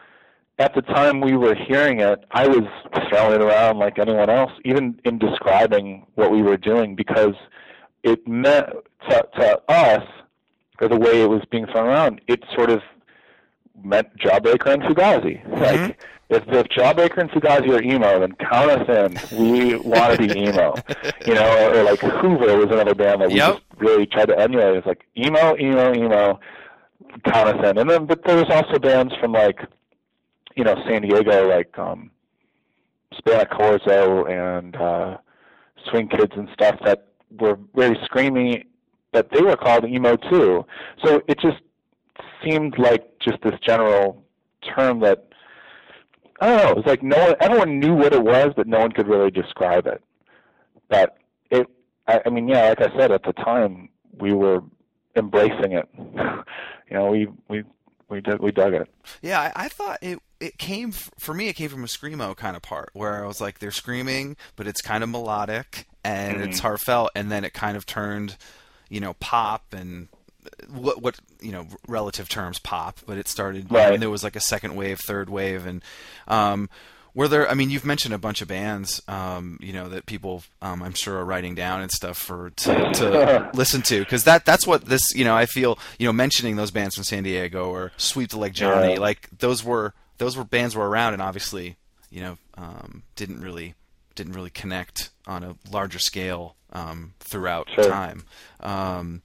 [0.59, 2.63] at the time we were hearing it, I was
[3.11, 7.35] throwing it around like anyone else, even in describing what we were doing, because
[8.03, 8.67] it meant
[9.11, 10.05] to, to us,
[10.81, 12.81] or the way it was being thrown around, it sort of
[13.83, 15.45] meant Jawbreaker and Fugazi.
[15.47, 15.63] Mm-hmm.
[15.63, 18.89] Like, if, if Jawbreaker and Fugazi are emo, then count us
[19.33, 19.39] in.
[19.39, 20.75] We want to be emo.
[21.27, 23.53] You know, or, or like Hoover was another band that we Yep.
[23.55, 24.77] just really tried to emulate.
[24.77, 26.41] It's like emo, emo, emo,
[27.27, 27.79] count us in.
[27.79, 29.59] And then, but there was also bands from like,
[30.57, 32.11] you know, San Diego, like um,
[33.17, 35.19] Spanic Corzo and uh,
[35.91, 38.65] Swing Kids and stuff that were very screamy,
[39.13, 40.65] but they were called emo too.
[41.05, 41.59] So it just
[42.45, 44.25] seemed like just this general
[44.75, 45.29] term that
[46.41, 46.71] I don't know.
[46.71, 49.31] It was like no one, everyone knew what it was, but no one could really
[49.31, 50.03] describe it.
[50.89, 51.17] But
[51.51, 51.67] it,
[52.07, 53.89] I, I mean, yeah, like I said, at the time
[54.19, 54.63] we were
[55.17, 55.89] embracing it.
[55.97, 57.65] you know, we we
[58.09, 58.89] we did we dug it.
[59.23, 61.49] Yeah, I, I thought it it came for me.
[61.49, 64.67] It came from a screamo kind of part where I was like, they're screaming, but
[64.67, 68.37] it's kind of melodic and it's heartfelt, and then it kind of turned,
[68.89, 70.09] you know, pop and
[70.45, 73.71] uh, what what you know relative terms pop, but it started.
[73.71, 73.93] Right.
[73.93, 75.83] And there was like a second wave, third wave, and
[76.29, 76.69] um,
[77.17, 77.51] were there?
[77.51, 80.93] I mean, you've mentioned a bunch of bands, um, you know, that people um, I'm
[80.95, 84.85] sure are writing down and stuff for to, to listen to because that that's what
[84.85, 88.31] this you know I feel you know mentioning those bands from San Diego or Sweep
[88.31, 89.01] the Leg Johnny Yeah.
[89.01, 91.77] like those were those were bands were around and obviously
[92.11, 93.75] you know um, didn't really
[94.15, 97.85] didn't really connect on a larger scale um, throughout Sure.
[97.85, 98.25] time.
[98.61, 99.23] Um,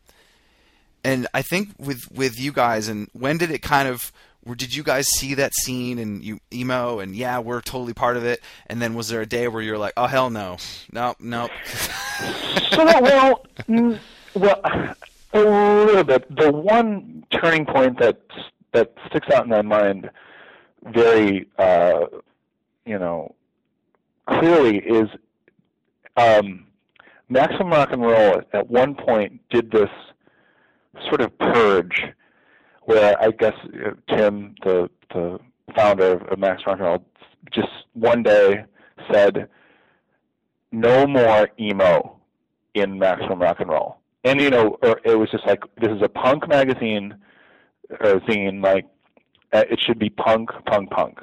[1.04, 4.12] and I think with with you guys, and when did it kind of?
[4.46, 8.26] Did you guys see that scene and you emo and yeah, we're totally part of
[8.26, 8.42] it?
[8.68, 10.58] And then was there a day where you're like, oh hell no,
[10.92, 11.50] no, no?
[12.72, 14.00] so well, mm,
[14.34, 14.62] well,
[15.34, 16.36] a little bit.
[16.36, 18.20] The one turning point that
[18.72, 20.10] that sticks out in my mind
[20.86, 22.06] very, uh,
[22.86, 23.36] you know,
[24.28, 25.10] clearly is
[26.18, 26.66] um,
[27.30, 29.90] Maximum Rock and Roll at one point did this
[31.08, 32.04] sort of purge,
[32.92, 35.40] where I guess uh, Tim, the the
[35.76, 37.06] founder of, Max Rock and Roll,
[37.52, 38.66] just one day
[39.12, 39.48] said,
[40.72, 42.22] "No more emo."
[42.74, 43.98] in Maximum Rock and Roll.
[44.24, 47.16] And you know, it was just like this is a punk magazine
[47.90, 48.86] or zine, like
[49.52, 51.20] uh, it should be punk, punk, punk.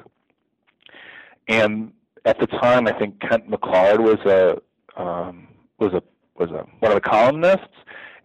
[1.47, 1.93] And
[2.25, 6.03] at the time, I think Kent McClard was a um, was a
[6.35, 7.77] was a one of the columnists,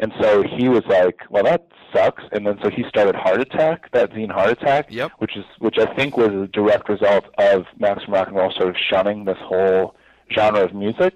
[0.03, 1.63] and so he was like, "Well, that
[1.93, 5.11] sucks." And then so he started Heart Attack, that zine Heart Attack, Yep.
[5.19, 8.69] which is which I think was a direct result of Maximum Rock and Roll sort
[8.69, 9.95] of shunning this whole
[10.35, 11.13] genre of music.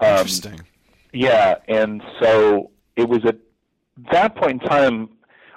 [0.00, 0.60] Um, Interesting.
[1.12, 3.36] yeah, and so it was at
[4.10, 5.08] that point in time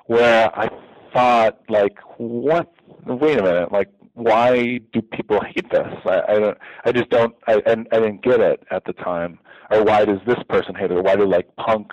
[0.06, 0.70] where I
[1.14, 2.72] thought, like, what?
[3.08, 5.88] Wait a minute, like, why do people hate this?
[6.06, 9.40] I, I don't, I just don't, I, and I didn't get it at the time.
[9.72, 10.98] Or why does this person hate it?
[10.98, 11.92] Or why do like punk?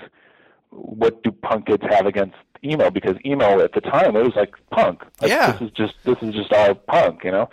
[0.72, 2.90] What do punk kids have against emo?
[2.90, 5.02] Because emo at the time it was like punk.
[5.20, 5.52] Like, Yeah.
[5.52, 7.48] This is just this is just all punk, you know.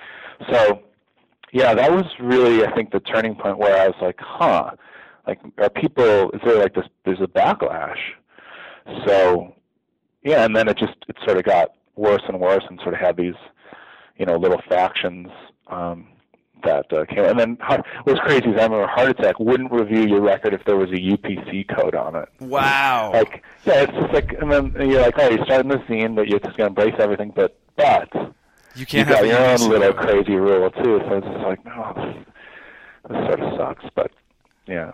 [0.51, 0.82] So
[1.51, 4.71] yeah, that was really I think the turning point where I was like, huh,
[5.27, 7.99] like are people is there like this there's a backlash
[9.05, 9.53] so
[10.23, 12.99] yeah and then it just it sort of got worse and worse and sort of
[12.99, 13.36] had these
[14.17, 15.27] you know little factions
[15.67, 16.08] um
[16.63, 20.02] that uh, came and then Har- what's crazy is I remember Heart Attack wouldn't review
[20.08, 23.12] your record if there was a UPC code on it Wow.
[23.13, 26.28] like yeah it's just like and then you're like oh you're starting the scene that
[26.28, 28.34] you're just gonna embrace everything but but you
[28.76, 30.02] you can't got have your own UPC little code.
[30.26, 32.26] crazy rule too so it's just like no this,
[33.10, 34.12] this sort of sucks but
[34.67, 34.91] yeah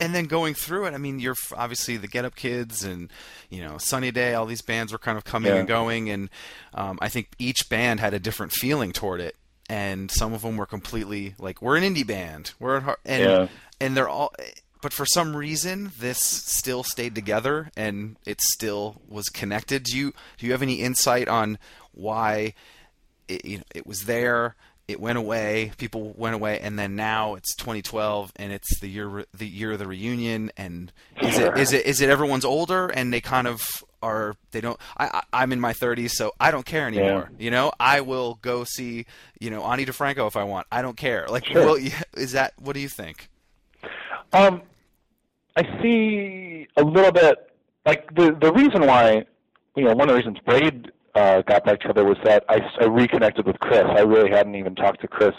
[0.00, 3.10] and then going through it, I mean, you're obviously the Get Up Kids and
[3.50, 4.32] you know Sunny Day.
[4.34, 5.58] All these bands were kind of coming Yeah.
[5.58, 6.30] and going, and
[6.72, 9.34] um, I think each band had a different feeling toward it.
[9.68, 12.52] And some of them were completely like, "We're an indie band.
[12.58, 13.48] We're at heart," and Yeah.
[13.80, 14.32] and they're all.
[14.80, 19.82] But for some reason, this still stayed together, and it still was connected.
[19.84, 21.58] Do you do you have any insight on
[21.92, 22.54] why
[23.26, 24.54] it, you know, it was there?
[24.86, 25.72] It went away.
[25.76, 29.80] People went away, and then now it's 2012, and it's the year the year of
[29.80, 30.50] the reunion.
[30.56, 34.60] And is it is it is it everyone's older, and they kind of are they
[34.60, 34.78] don't.
[34.96, 37.30] I, I I'm in my 30s, so I don't care anymore.
[37.38, 39.06] You know, I will go see
[39.40, 40.66] you know Ani DiFranco if I want.
[40.72, 41.26] I don't care.
[41.28, 41.78] Like, Sure.
[42.16, 43.28] is that what do you think?
[44.32, 44.62] Um,
[45.56, 46.66] I see.
[46.76, 47.50] a little bit
[47.86, 49.24] like the the reason why
[49.76, 52.84] you know one of the reasons Braid uh, got back together was that I, I
[52.84, 53.84] reconnected with Chris.
[53.86, 55.34] I really hadn't even talked to Chris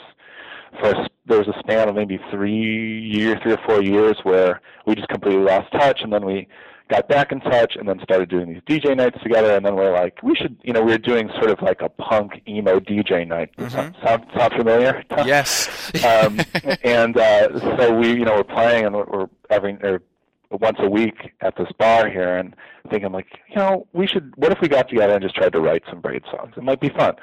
[0.79, 4.61] for a, there was a span of maybe three years, three or four years where
[4.85, 6.47] we just completely lost touch, and then we
[6.89, 9.93] got back in touch, and then started doing these DJ nights together, and then we're
[9.93, 13.28] like, we should, you know, we were doing sort of like a punk emo DJ
[13.28, 13.56] night.
[13.58, 14.06] Mm-hmm.
[14.06, 15.04] Sound, sound familiar?
[15.25, 15.69] Yes.
[16.04, 16.39] um,
[16.84, 20.02] and uh, so we, you know, we're playing, and we're, we're every or
[20.49, 22.56] once a week at this bar here, and
[22.89, 24.34] thinking like, you know, we should.
[24.38, 26.54] What if we got together and just tried to write some Braid songs?
[26.58, 27.15] It might be fun.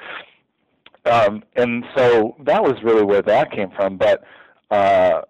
[1.05, 3.97] Um, and so that was really where that came from.
[3.97, 4.23] But
[4.71, 5.21] uh,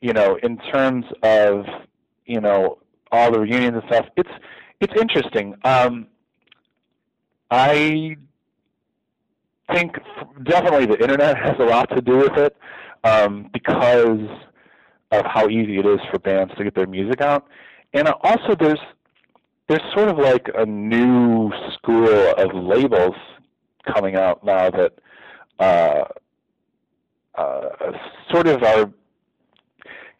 [0.00, 1.64] you know, in terms of
[2.26, 2.78] you know
[3.12, 4.30] all the reunions and stuff, it's
[4.80, 5.54] it's interesting.
[5.64, 6.06] Um,
[7.50, 8.16] I
[9.72, 9.96] think
[10.44, 12.56] definitely the internet has a lot to do with it
[13.04, 14.20] um, because
[15.10, 17.46] of how easy it is for bands to get their music out,
[17.92, 18.78] and also there's
[19.68, 23.14] there's sort of like a new school of labels
[23.94, 24.92] coming out now that
[25.58, 26.04] uh,
[27.36, 27.68] uh,
[28.30, 28.92] sort of are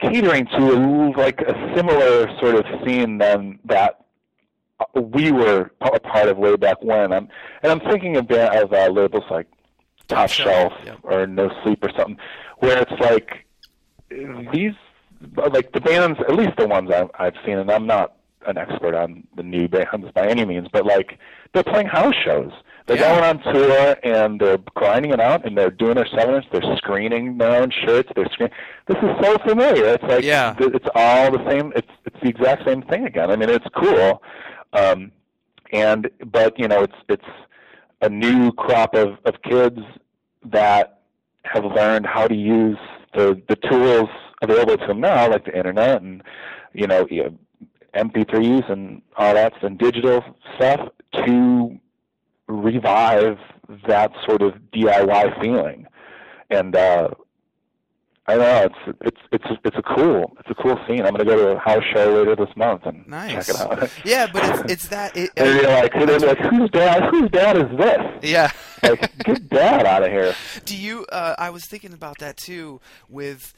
[0.00, 0.78] catering to a,
[1.16, 4.04] like a similar sort of scene than that
[4.94, 7.12] we were a part of way back when.
[7.12, 7.28] I'm,
[7.62, 9.46] and I'm thinking of, of uh, labels like
[10.08, 10.98] Top, Shelf, Shelf yep.
[11.02, 12.18] or No Sleep or something,
[12.58, 13.46] where it's like
[14.52, 14.74] these,
[15.52, 18.94] like the bands, at least the ones I've, I've seen, and I'm not an expert
[18.94, 21.18] on the new bands by any means, but like
[21.52, 22.52] they're playing house shows.
[22.90, 23.20] They're Yeah.
[23.20, 26.42] going on tour and they're grinding it out and they're doing their seven.
[26.50, 28.10] They're screening their own shirts.
[28.16, 28.50] They're screen.
[28.88, 29.84] This is so familiar.
[29.94, 30.56] It's like Yeah.
[30.58, 31.72] it's all the same.
[31.76, 33.30] It's it's the exact same thing again.
[33.30, 34.20] I mean, it's cool.
[34.72, 35.12] Um,
[35.72, 37.30] and but you know, it's it's
[38.00, 39.78] a new crop of of kids
[40.46, 40.98] that
[41.44, 42.78] have learned how to use
[43.14, 44.08] the the tools
[44.42, 46.24] available to them now, like the internet and
[46.72, 47.38] you know, you know
[47.94, 50.24] MP3s and all that and digital
[50.56, 51.78] stuff to
[52.50, 53.38] revive
[53.86, 55.86] that sort of DIY feeling.
[56.50, 57.08] And uh
[58.26, 61.00] I don't know, it's it's it's it's a cool it's a cool scene.
[61.02, 63.46] I'm gonna go to a house show later this month and Nice.
[63.46, 63.90] check it out.
[64.04, 65.16] Yeah, but it's it's that.
[65.16, 67.04] It, and you're like, they're like, whose dad?
[67.10, 68.00] Whose dad is this?
[68.30, 68.50] yeah.
[68.82, 70.34] Like, get dad out of here.
[70.64, 71.04] Do you?
[71.12, 72.80] Uh, I was thinking about that too.
[73.10, 73.52] With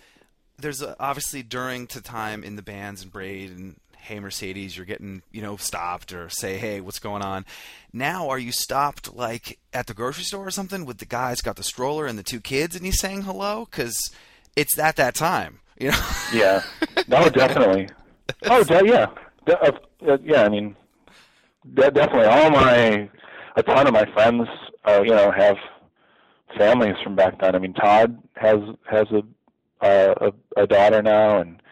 [0.58, 4.84] there's a, obviously during to time in the bands and Braid and Hey Mercedes, you're
[4.86, 7.44] getting you know stopped or say Hey, what's going on?
[7.92, 11.54] Now are you stopped like at the grocery store or something with the guy's got
[11.56, 13.96] the stroller and the two kids and he's saying hello because
[14.56, 15.60] it's at that time.
[15.78, 16.00] You know.
[16.34, 16.62] Yeah.
[17.08, 17.88] No, definitely.
[18.44, 19.06] Oh, de- yeah.
[19.46, 20.74] De- uh, uh, yeah, I mean,
[21.74, 22.26] de- definitely.
[22.26, 23.08] All my,
[23.56, 24.48] a ton of my friends,
[24.84, 25.56] uh, you know, have
[26.56, 27.54] families from back then.
[27.54, 28.58] I mean, Todd has
[28.90, 29.22] has a
[29.84, 31.62] uh, a, a daughter now, and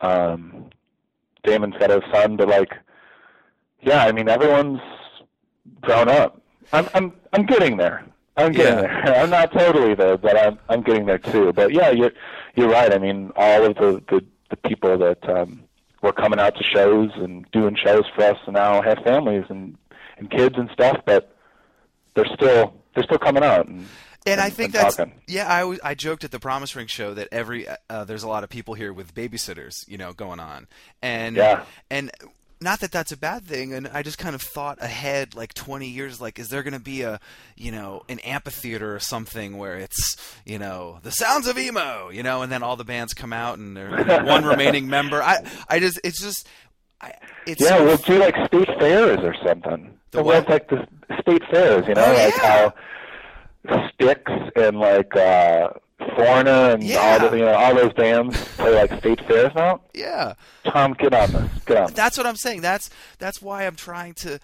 [0.00, 0.70] um,
[1.44, 2.36] Damon's got a son.
[2.36, 2.72] But like,
[3.80, 4.80] yeah, I mean, everyone's
[5.80, 6.40] grown up.
[6.72, 8.04] I'm I'm I'm getting there.
[8.36, 9.02] I'm getting Yeah.
[9.04, 9.16] there.
[9.22, 11.52] I'm not totally there, but I'm I'm getting there too.
[11.52, 12.12] But yeah, you're
[12.56, 12.92] you're right.
[12.92, 15.62] I mean, all of the the, the people that um,
[16.02, 19.76] were coming out to shows and doing shows for us now have families and
[20.18, 21.36] and kids and stuff, but
[22.14, 23.66] they're still they're still coming out.
[23.66, 23.86] And,
[24.26, 25.14] And I think that's talking.
[25.26, 25.48] yeah.
[25.52, 28.44] I always, I joked at the Promise Ring show that every uh, there's a lot
[28.44, 30.68] of people here with babysitters, you know, going on,
[31.02, 31.64] and Yeah.
[31.90, 32.10] and
[32.60, 33.72] not that that's a bad thing.
[33.74, 36.78] And I just kind of thought ahead, like 20 years, like is there going to
[36.78, 37.18] be a
[37.56, 42.22] you know an amphitheater or something where it's you know the sounds of emo, you
[42.22, 45.20] know, and then all the bands come out and there's one remaining member.
[45.20, 46.46] I I just it's just
[47.00, 47.14] I,
[47.48, 49.98] it's Yeah, so we'll do like state fairs or something.
[50.12, 50.36] The what?
[50.36, 50.86] have like the
[51.20, 52.46] state fairs, you know, Oh, like yeah.
[52.68, 52.74] how
[53.94, 54.20] Styx
[54.56, 55.70] and like uh
[56.16, 59.80] Foreigner and all the you know all those bands play like state fairs now.
[59.94, 60.34] yeah.
[60.64, 61.50] Tom, get on this.
[61.64, 61.86] Get on.
[61.86, 61.94] This.
[61.94, 62.60] That's what I'm saying.
[62.60, 64.40] That's that's why I'm trying to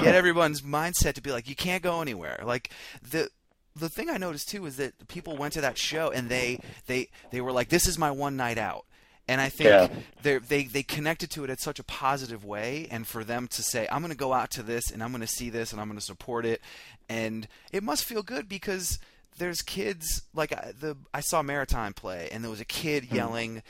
[0.00, 2.40] get everyone's mindset to be like, you can't go anywhere.
[2.44, 2.70] Like
[3.02, 3.28] the
[3.74, 7.08] the thing I noticed too is that people went to that show and they they
[7.30, 8.86] they were like, this is my one night out.
[9.28, 9.88] And I think Yeah.
[10.22, 13.62] they they they connected to it in such a positive way, and for them to
[13.62, 15.80] say, "I'm going to go out to this, and I'm going to see this, and
[15.80, 16.60] I'm going to support it,"
[17.08, 18.98] and it must feel good because
[19.38, 23.14] there's kids like I, the I saw Maritime play, and there was a kid Hmm.
[23.16, 23.62] yelling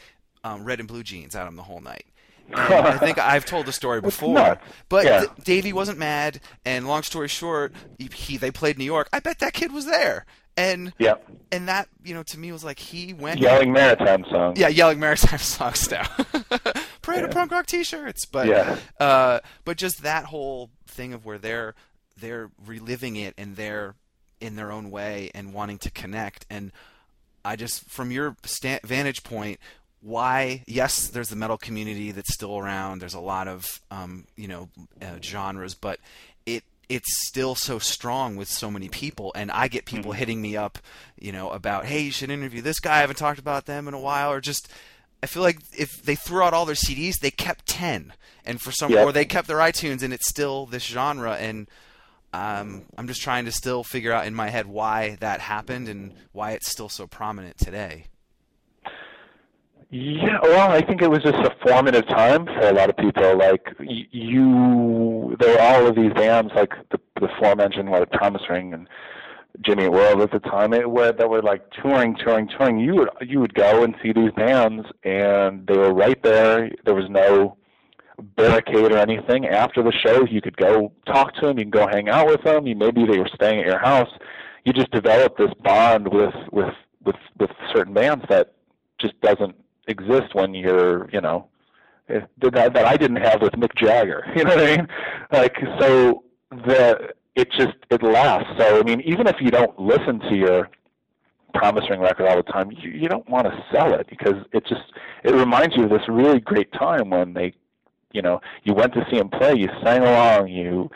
[0.45, 2.07] um, "Red and Blue Jeans" at him the whole night.
[2.55, 5.25] I think I've told the story before, but Yeah.
[5.43, 6.41] Davey wasn't mad.
[6.65, 9.09] And long story short, he, he they played New York.
[9.13, 10.25] I bet that kid was there,
[10.57, 11.27] and Yep.
[11.51, 14.61] and that you know to me was like he went Yelling maritime songs.
[14.61, 16.07] yeah, yelling maritime songs now.
[17.03, 18.77] Parade of punk rock T-shirts, but Yeah.
[19.01, 21.75] uh, but just that whole thing of where they're
[22.19, 23.95] they're reliving it and they're
[24.41, 26.47] in their own way and wanting to connect.
[26.51, 26.73] And
[27.45, 29.59] I just, from your sta vantage point,
[30.03, 34.47] why yes there's the metal community that's still around there's a lot of um, you
[34.47, 34.69] know
[35.03, 35.99] uh, genres but
[36.45, 40.19] it it's still so strong with so many people and i get people Mm-hmm.
[40.19, 40.79] hitting me up
[41.19, 43.95] you know about hey you should interview this guy i haven't talked about them in
[43.95, 44.69] a while or just
[45.23, 48.13] i feel like if they threw out all their cds they kept 10
[48.45, 49.07] and for some Yep.
[49.07, 51.69] or they kept their itunes and it's still this genre and
[52.33, 56.13] um, i'm just trying to still figure out in my head why that happened and
[56.33, 58.05] why it's still so prominent today
[59.91, 63.39] Yeah, well, I think it was just a formative time for a lot of people.
[63.39, 68.75] Like you, there were all of these bands, like the the aforementioned, like Promise Ring
[68.75, 68.89] and
[69.65, 72.79] Jimmy World at the time, it were that were like touring, touring, touring.
[72.79, 76.71] You would you would go and see these bands, and they were right there.
[76.85, 77.57] There was no
[78.37, 79.47] barricade or anything.
[79.47, 81.59] After the show, you could go talk to them.
[81.59, 82.67] You can go hang out with them.
[82.67, 84.11] You maybe they were staying at your house.
[84.65, 88.55] You just develop this bond with with with with certain bands that
[88.99, 89.55] just doesn't
[89.89, 91.49] exist when you're you know
[92.09, 94.25] eh, that that I didn't have with Mick Jagger.
[94.37, 94.89] You know what I mean?
[95.33, 98.51] Like so the it just it lasts.
[98.59, 100.71] So I mean, even if you don't listen to your
[101.55, 104.65] promise ring record all the time, you, you don't want to sell it because it
[104.67, 104.93] just
[105.25, 107.55] it reminds you of this really great time when they,
[108.17, 110.91] you know, you went to see them play, you sang along, you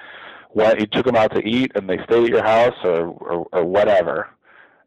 [0.52, 3.46] what you took them out to eat, and they stayed at your house or or,
[3.52, 4.30] or whatever,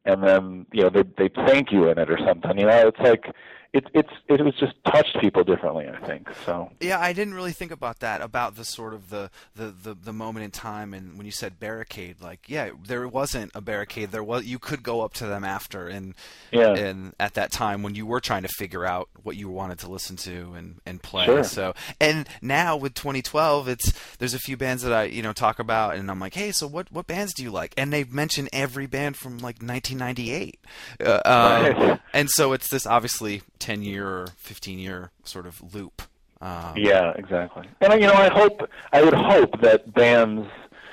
[0.06, 2.58] and then you know they they thank you in it or something.
[2.58, 3.26] You know, it's like
[3.74, 5.88] it it's it was just touched people differently.
[5.90, 6.72] I think so.
[6.80, 10.14] Yeah, I didn't really think about that about the sort of the, the, the, the
[10.14, 14.12] moment in time and when you said barricade, like yeah, there wasn't a barricade.
[14.12, 16.14] There was you could go up to them after and
[16.52, 16.76] Yeah.
[16.76, 19.90] and at that time when you were trying to figure out what you wanted to
[19.92, 21.26] listen to and, and play.
[21.26, 21.44] Sure.
[21.44, 25.58] So and now with 2012, it's there's a few bands that I you know talk
[25.60, 27.74] about and I'm like, hey, so what what bands do you like?
[27.76, 30.60] And they mention every band from like 1998.
[31.04, 36.02] Uh, um, and so it's this obviously 10 year or 15 year sort of loop.
[36.42, 37.66] Um, Yeah, exactly.
[37.80, 40.46] And you know, I hope I would hope that bands,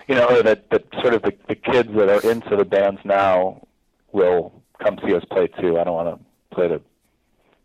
[0.06, 3.00] you know, or that that sort of the, the kids that are into the bands
[3.04, 3.66] now
[4.12, 5.78] will come see us play too.
[5.80, 6.80] I don't want to play to,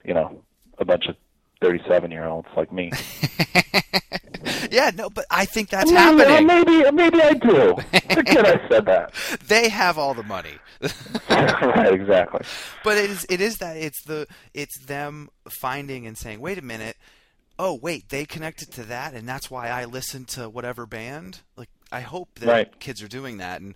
[0.04, 0.42] you know,
[0.80, 1.16] a bunch of
[1.62, 2.92] thirty-seven-year-olds like me.
[4.72, 6.48] Yeah, no, but I think that's maybe, happening.
[6.48, 7.76] maybe, maybe I do.
[8.14, 9.14] Forget I said that.
[9.48, 10.54] They have all the money.
[11.30, 12.42] right, exactly.
[12.84, 16.62] but it is it is that it's the it's them finding and saying, "Wait a
[16.64, 16.98] minute.
[17.58, 21.70] Oh, wait, they connected to that and that's why I listen to whatever band." Like
[21.92, 22.80] I hope that Right.
[22.80, 23.76] kids are doing that and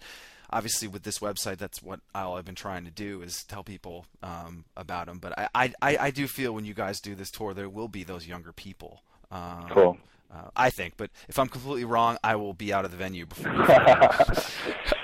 [0.51, 4.05] obviously with this website that's what all I've been trying to do is tell people
[4.23, 5.19] um, about them.
[5.19, 7.87] But I, I I I do feel when you guys do this tour there will
[7.87, 9.01] be those younger people.
[9.31, 9.97] Um, Cool.
[10.33, 13.25] Uh, I think, but if I'm completely wrong, I will be out of the venue
[13.25, 13.51] before.
[13.51, 14.51] you find out.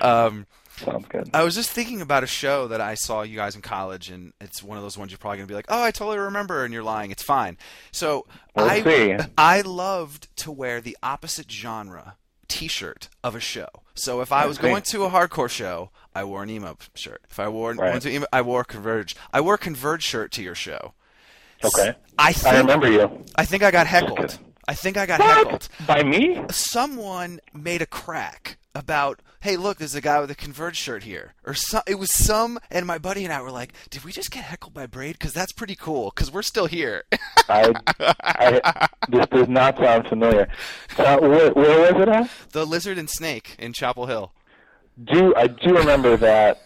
[0.00, 0.46] um,
[0.76, 1.30] Sounds good.
[1.34, 4.34] I was just thinking about a show that I saw you guys in college, and
[4.40, 6.72] it's one of those ones you're probably gonna be like, "Oh, I totally remember," and
[6.72, 7.10] you're lying.
[7.10, 7.56] It's fine.
[7.92, 9.16] So We'll I see.
[9.38, 12.16] I loved to wear the opposite genre
[12.48, 13.68] T-shirt of a show.
[13.94, 14.62] So if I was see.
[14.62, 17.22] going to a hardcore show, I wore an emo shirt.
[17.30, 17.90] If I wore Right.
[17.90, 19.16] went to emo, I wore a Converge.
[19.32, 20.92] I wore a Converge shirt to your show.
[21.64, 21.94] Okay.
[22.18, 23.24] I think I remember you.
[23.34, 24.38] I think I got heckled.
[24.68, 26.40] I think I got heckled By me?
[26.50, 31.32] someone made a crack about hey look there's a guy with a converge shirt here
[31.46, 34.30] or some it was some and my buddy and i were like did we just
[34.30, 37.04] get heckled by braid because that's pretty cool because we're still here
[37.48, 37.72] I,
[38.20, 40.48] I, this does not sound familiar.
[40.96, 42.30] So, where, where was it at?
[42.52, 44.32] the lizard and snake in chapel hill
[45.04, 46.62] Do I do remember that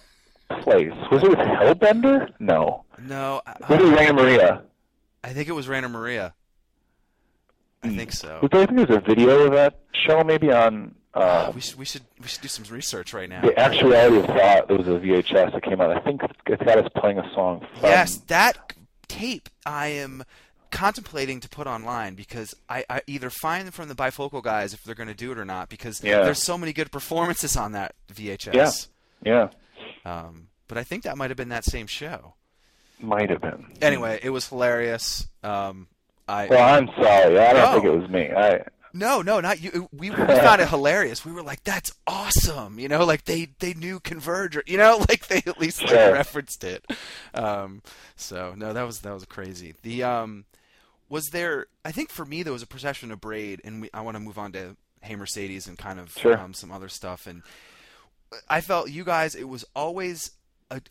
[0.62, 0.90] place?
[1.12, 2.32] Was it with Hellbender?
[2.40, 2.84] No.
[2.98, 4.62] no Was I, it uh, Rainer Maria?
[5.22, 6.34] I think it was Rainer maria
[7.82, 10.94] i think so Was there, I think there's a video of that show maybe on
[11.12, 14.26] uh, we should we should we should do some research right now the actuality of
[14.26, 14.68] thought.
[14.68, 15.90] There was a VHS that came out.
[15.90, 17.66] I think it's got us playing a song.
[17.80, 18.74] From, yes that
[19.08, 20.22] tape i am
[20.70, 24.84] contemplating to put online because I, I either find them from the bifocal guys if
[24.84, 26.22] they're going to do it or not because Yeah.
[26.22, 28.86] there's so many good performances on that VHS.
[29.24, 29.48] Yeah.
[30.04, 32.34] Um, but I think that might have been that same show.
[33.00, 33.66] Might have been.
[33.82, 35.26] Anyway, it was hilarious.
[35.42, 35.88] Um,
[36.30, 37.38] I Well, I'm sorry.
[37.38, 37.72] I don't No.
[37.74, 38.30] think it was me.
[38.30, 38.62] I
[38.92, 39.88] no, no, not you.
[39.92, 41.24] We, we found it hilarious.
[41.24, 44.56] We were like, "That's awesome!" You know, like they they knew Converge.
[44.56, 46.12] Or, you know, like they at least like, Sure.
[46.12, 46.84] referenced it.
[47.32, 47.82] Um,
[48.16, 49.74] so no, that was that was crazy.
[49.82, 50.44] The um,
[51.08, 51.66] was there?
[51.84, 54.20] I think for me there was a procession of Braid, and we, I want to
[54.20, 56.36] move on to Hey Mercedes and kind of Sure.
[56.36, 57.28] um, some other stuff.
[57.28, 57.42] And
[58.48, 59.36] I felt you guys.
[59.36, 60.32] It was always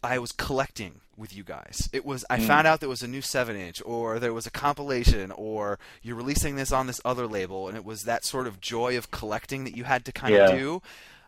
[0.04, 1.90] I was collecting with you guys.
[1.94, 4.52] It was I found out there was a new seven inch, or there was a
[4.52, 8.60] compilation, or you're releasing this on this other label, and it was that sort of
[8.62, 10.50] joy of collecting that you had to kind Yeah.
[10.50, 10.82] of do.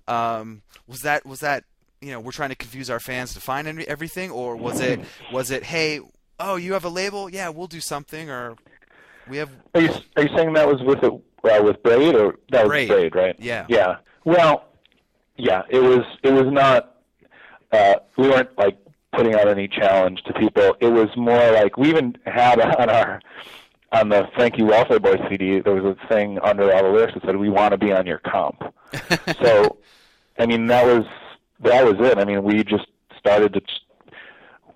[0.07, 1.63] Um, was that was that
[2.01, 4.99] you know we're trying to confuse our fans to find any- everything, or was it
[5.31, 5.99] was it hey
[6.39, 7.29] "Oh, you have a label?
[7.29, 8.55] Yeah, we'll do something." Or
[9.29, 12.35] we have Are you are you saying that was with it uh, with Braid or
[12.51, 12.87] that was Braid.
[12.89, 13.35] Braid, right?
[13.39, 13.65] Yeah.
[13.69, 13.97] Yeah.
[14.25, 14.65] Well,
[15.37, 16.87] yeah, it was it was not
[17.71, 18.77] uh we weren't like
[19.13, 20.75] putting out any challenge to people.
[20.79, 23.21] It was more like we even had on our
[23.91, 27.23] on the Frankie Welfare Boy CD there was a thing under all the lyrics that
[27.25, 28.61] said we want to be on your comp.
[29.41, 29.77] so
[30.39, 31.05] I mean that was
[31.61, 32.17] that was it.
[32.17, 33.61] I mean we just started to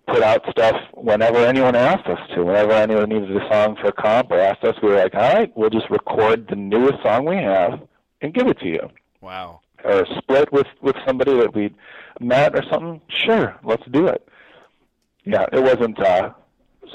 [0.08, 2.44] put out stuff whenever anyone asked us to.
[2.44, 5.34] Whenever anyone needed a song for a comp or asked us, we were like, all
[5.34, 7.80] right, we'll just record the newest song we have
[8.22, 8.90] and give it to you.
[9.22, 9.62] wow.
[9.86, 11.76] Or split with with somebody that we'd
[12.20, 13.02] met or something.
[13.08, 14.28] Sure, let's do it.
[15.26, 16.32] Yeah, it wasn't uh,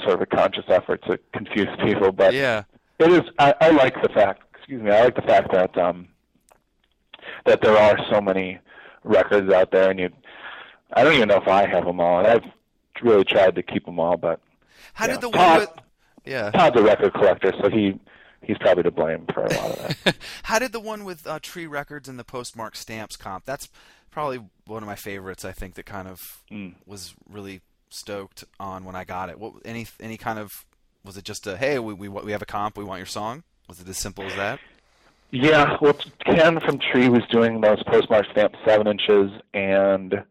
[0.03, 2.63] sort of a conscious effort to confuse people, but Yeah.
[2.99, 3.21] it is.
[3.39, 4.41] I, I like the fact.
[4.57, 4.91] Excuse me.
[4.91, 6.09] I like the fact that um,
[7.45, 8.59] that there are so many
[9.03, 10.09] records out there, and you.
[10.93, 12.51] I don't even know if I have them all, and I've
[13.01, 14.41] really tried to keep them all, but
[14.93, 15.11] How Yeah.
[15.13, 15.69] did the one Todd- with
[16.25, 16.51] Yeah.
[16.51, 17.97] Todd's a record collector, so he
[18.43, 20.15] he's probably to blame for a lot of that.
[20.43, 23.45] How did the one with uh, Tree Records and the postmark stamps comp?
[23.45, 23.69] That's
[24.11, 25.45] probably one of my favorites.
[25.45, 26.75] I think that kind of Mm.
[26.85, 29.39] was really stoked on when I got it.
[29.39, 30.65] What any any kind of
[31.03, 33.43] was it just a hey we we we have a comp we want your song?
[33.67, 34.59] Was it as simple as that?
[35.33, 40.23] Yeah, well, Ken from Tree was doing those postmark stamp seven inches, and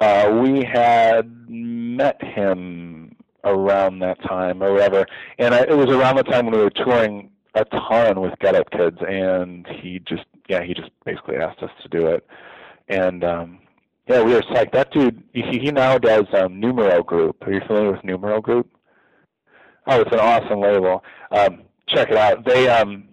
[0.00, 3.01] uh, we had met him
[3.44, 5.06] around that time or whatever.
[5.38, 8.54] And I, it was around the time when we were touring a ton with Get
[8.54, 12.26] Up Kids, and he just, yeah, he just basically asked us to do it.
[12.88, 13.58] And um,
[14.08, 14.72] yeah, we were psyched.
[14.72, 17.46] That dude, he, he now does um, Numero Group.
[17.46, 18.70] Are you familiar with Numero Group?
[19.86, 21.04] Oh, it's an awesome label.
[21.30, 22.44] Um, check it out.
[22.44, 23.08] They um,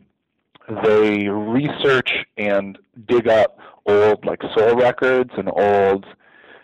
[0.84, 2.78] they research and
[3.08, 6.06] dig up old like soul records and old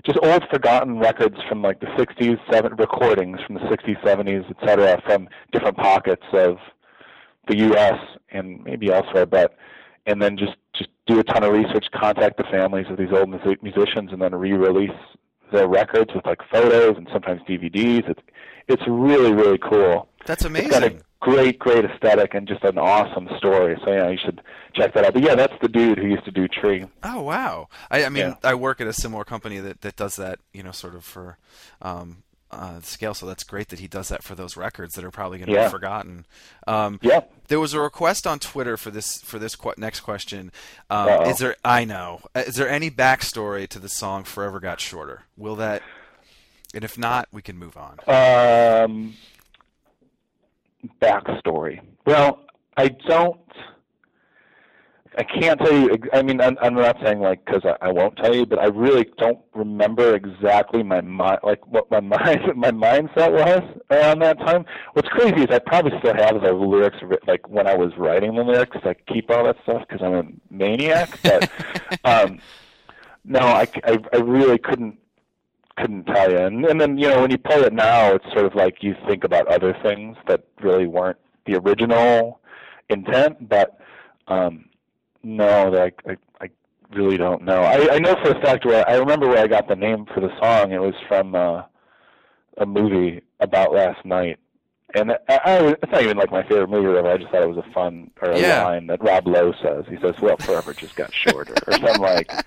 [0.06, 5.02] just old forgotten records from like the 60s, seven recordings from the 60s, 70s, etc.,
[5.06, 6.58] from different pockets of
[7.48, 8.00] the U.S.
[8.30, 9.58] and maybe elsewhere, but
[10.06, 13.30] and then just just do a ton of research, contact the families of these old
[13.30, 14.92] music- musicians, and then re-release
[15.52, 18.08] their records with like photos and sometimes DVDs.
[18.10, 18.22] It's
[18.68, 20.08] it's really really cool.
[20.26, 21.02] That's It's got a amazing.
[21.26, 23.76] Great, great aesthetic and just an awesome story.
[23.84, 24.42] So yeah, you should
[24.74, 25.14] check that out.
[25.14, 26.86] But yeah, that's the dude who used to do Tree.
[27.04, 27.68] Oh wow!
[27.90, 28.36] I, I mean, Yeah.
[28.44, 30.40] I work at a similar company that that does that.
[30.54, 31.38] You know, sort of for
[31.82, 33.14] um, uh, scale.
[33.16, 35.54] So that's great that he does that for those records that are probably going to
[35.54, 35.66] Yeah.
[35.68, 36.26] be forgotten.
[36.68, 37.22] Um, Yeah.
[37.48, 40.52] There was a request on Twitter for this for this qu- next question.
[40.90, 41.56] Um, is there?
[41.66, 42.22] I know.
[42.36, 45.24] Uh, Is there any backstory to the song "Forever Got Shorter"?
[45.36, 45.82] Will that?
[46.74, 48.00] And if not, we can move on.
[48.08, 49.14] Um,
[51.02, 51.82] backstory.
[52.06, 52.46] Well,
[52.78, 53.40] I don't.
[55.18, 55.98] I can't tell you.
[56.12, 58.66] I mean, I'm, I'm not saying like because I, I won't tell you, but I
[58.66, 64.40] really don't remember exactly my mind, like what my mind, my mindset was around that
[64.40, 64.66] time.
[64.94, 68.44] What's crazy is I probably still have the lyrics, like when I was writing the
[68.44, 68.78] lyrics.
[68.84, 71.18] I keep all that stuff because I'm a maniac.
[71.24, 71.50] But
[72.04, 72.40] um,
[73.24, 74.98] no, I, I, I really couldn't
[75.78, 76.38] couldn't tell you.
[76.38, 78.96] And, and then you know when you play it now, it's sort of like you
[79.08, 82.40] think about other things that really weren't the original
[82.90, 83.50] intent.
[83.50, 83.80] But
[84.28, 84.66] um,
[85.24, 86.50] no, I, I I
[86.96, 87.62] really don't know.
[87.62, 90.22] I, I know for a fact where I remember where I got the name for
[90.22, 90.72] the song.
[90.72, 91.64] It was from uh,
[92.58, 94.40] a movie about last night.
[94.94, 97.10] And I, I, it's not even like my favorite movie ever.
[97.12, 98.64] I just thought it was a fun or a Yeah.
[98.64, 99.84] line that Rob Lowe says.
[99.90, 102.32] He says, "Well, forever just got shorter," or something like.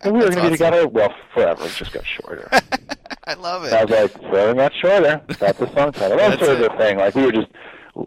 [0.00, 0.86] And we were going to be together.
[0.86, 2.48] Well, forever just got shorter.
[3.24, 5.20] I love And I was like, forever got shorter.
[5.40, 6.16] That's the song title.
[6.16, 6.70] That's That's sort of it.
[6.72, 6.98] the thing.
[6.98, 7.48] Like we were just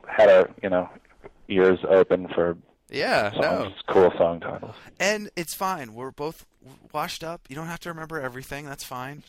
[0.07, 0.89] had our you know
[1.49, 2.57] ears open for
[2.89, 3.71] Yeah, no.
[3.89, 4.75] cool song titles.
[5.01, 5.93] And it's fine.
[5.93, 6.45] We're both
[6.93, 7.41] washed up.
[7.49, 8.65] You don't have to remember everything.
[8.65, 9.23] That's fine.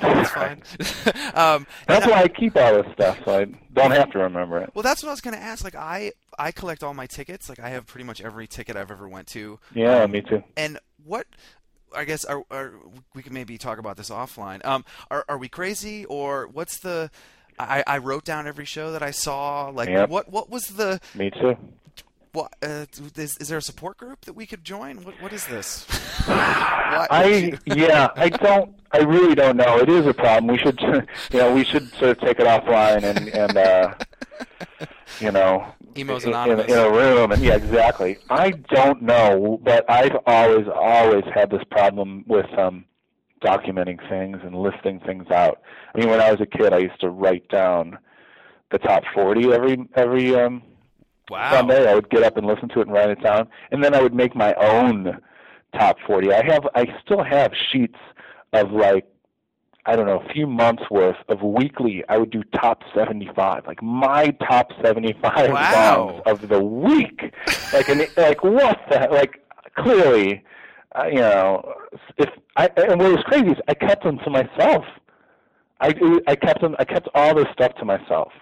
[0.00, 0.62] That's fine.
[1.34, 4.18] um, That's and I- why I keep all this stuff, so I don't have to
[4.18, 4.70] remember it.
[4.74, 5.64] well, that's what I was going to ask.
[5.64, 7.48] Like, I I collect all my tickets.
[7.48, 9.58] Like, I have pretty much every ticket I've ever went to.
[9.74, 10.42] Yeah, Um, me too.
[10.56, 11.26] And what?
[11.96, 12.74] I guess are, are,
[13.14, 14.62] we can maybe talk about this offline.
[14.64, 17.10] Um, are are we crazy or what's the?
[17.58, 19.68] I, I wrote down every show that I saw.
[19.70, 20.10] Like, Yep.
[20.10, 21.00] what what was the?
[21.14, 21.56] Me too.
[22.38, 22.86] What uh,
[23.16, 25.02] is, is there a support group that we could join?
[25.02, 25.84] What what is this?
[26.28, 28.76] I yeah, I don't.
[28.92, 29.78] I really don't know.
[29.80, 30.46] It is a problem.
[30.46, 30.80] We should,
[31.32, 33.94] you know, we should sort of take it offline and and uh,
[35.18, 35.66] you know,
[35.96, 37.32] Emos in, in, in a room.
[37.32, 38.18] And yeah, exactly.
[38.30, 42.84] I don't know, but I've always always had this problem with um
[43.42, 45.60] documenting things and listing things out.
[45.92, 47.98] I mean, when I was a kid, I used to write down
[48.70, 50.62] the top 40 every every um
[51.30, 51.52] wow.
[51.52, 51.90] Sunday.
[51.90, 54.02] I would get up and listen to it and write it down, and then I
[54.02, 55.18] would make my own
[55.74, 56.32] top 40.
[56.32, 57.98] I have, I still have sheets
[58.52, 59.06] of like,
[59.86, 62.04] I don't know a few months worth of weekly.
[62.08, 65.72] I would do top 75, like my top 75 Wow.
[65.72, 67.20] songs of the week.
[67.72, 69.40] Like and like what the like
[69.76, 70.42] clearly,
[70.94, 71.74] uh, you know,
[72.18, 74.84] if I and what was crazy is I kept them to myself.
[75.80, 75.94] I
[76.26, 76.74] I kept them.
[76.78, 78.32] I kept all this stuff to myself.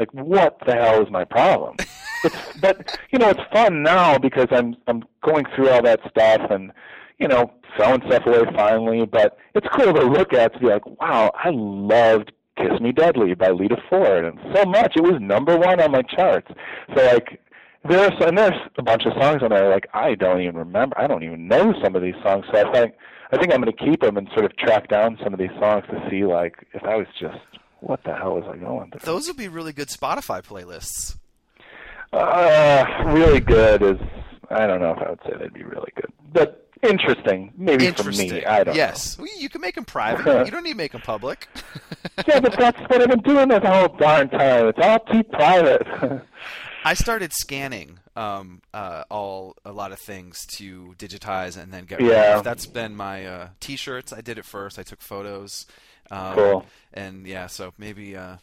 [0.00, 1.76] Like what the hell is my problem?
[2.24, 6.50] It's but you know it's fun now because I'm I'm going through all that stuff
[6.50, 6.72] and
[7.18, 9.06] you know throwing stuff away finally.
[9.06, 13.34] But it's cool to look at to be like, wow, I loved "Kiss Me Deadly"
[13.34, 16.48] by Lita Ford, and so much it was number one on my charts.
[16.96, 17.40] So like.
[17.88, 20.98] There's and there's a bunch of songs on there like I don't even remember.
[20.98, 22.44] I don't even know some of these songs.
[22.52, 22.94] So I think
[23.30, 25.52] I think I'm going to keep them and sort of track down some of these
[25.60, 27.38] songs to see like if I was just
[27.80, 29.00] what the hell was I going through?
[29.04, 31.16] Those would be really good Spotify playlists.
[32.12, 33.98] Uh, really good is
[34.50, 38.28] I don't know if I would say they'd be really good, but interesting maybe Interesting.
[38.30, 38.44] for me.
[38.44, 38.72] I don't know.
[38.74, 39.18] yes.
[39.18, 40.44] Well, you can make them private.
[40.46, 41.48] you don't need to make them public.
[42.26, 44.66] Yeah, but that's what I've been doing this whole darn time.
[44.66, 45.86] It's all too private.
[46.84, 52.00] I started scanning um, uh, all a lot of things to digitize and then get
[52.00, 52.38] rid Yeah.
[52.38, 52.44] of.
[52.44, 54.12] That's been my uh, T-shirts.
[54.12, 54.78] I did it first.
[54.80, 55.66] I took photos.
[56.10, 56.66] Um, Cool.
[56.92, 58.36] And yeah, so maybe uh,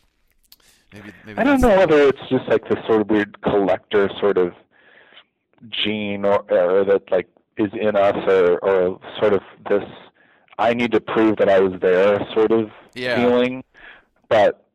[0.96, 4.38] maybe maybe I don't know whether it's just like this sort of weird collector sort
[4.38, 4.54] of
[5.70, 7.28] gene or, or that like
[7.58, 9.84] is in us or or sort of this
[10.58, 13.16] I need to prove that I was there sort of Yeah.
[13.18, 13.64] feeling.
[14.30, 14.66] But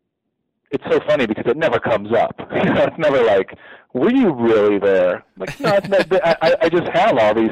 [0.70, 2.38] it's so funny because it never comes up.
[2.54, 3.54] You know, it's never like,
[3.94, 5.24] were you really there?
[5.38, 6.12] Like, no, it's not,
[6.42, 7.50] I, I- just have all these,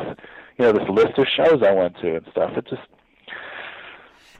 [0.58, 2.52] you know, this list of shows I went to and stuff.
[2.56, 2.82] It just,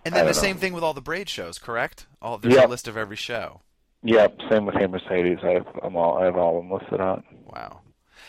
[0.05, 2.07] And then the don't same thing with all the braid shows, correct?
[2.23, 2.67] All there's Yeah.
[2.67, 3.63] a list of every show.
[4.03, 4.39] Yep.
[4.51, 5.39] Same with Hey Mercedes.
[5.43, 7.25] I have, I'm all, I have all of them listed out.
[7.47, 7.81] Wow.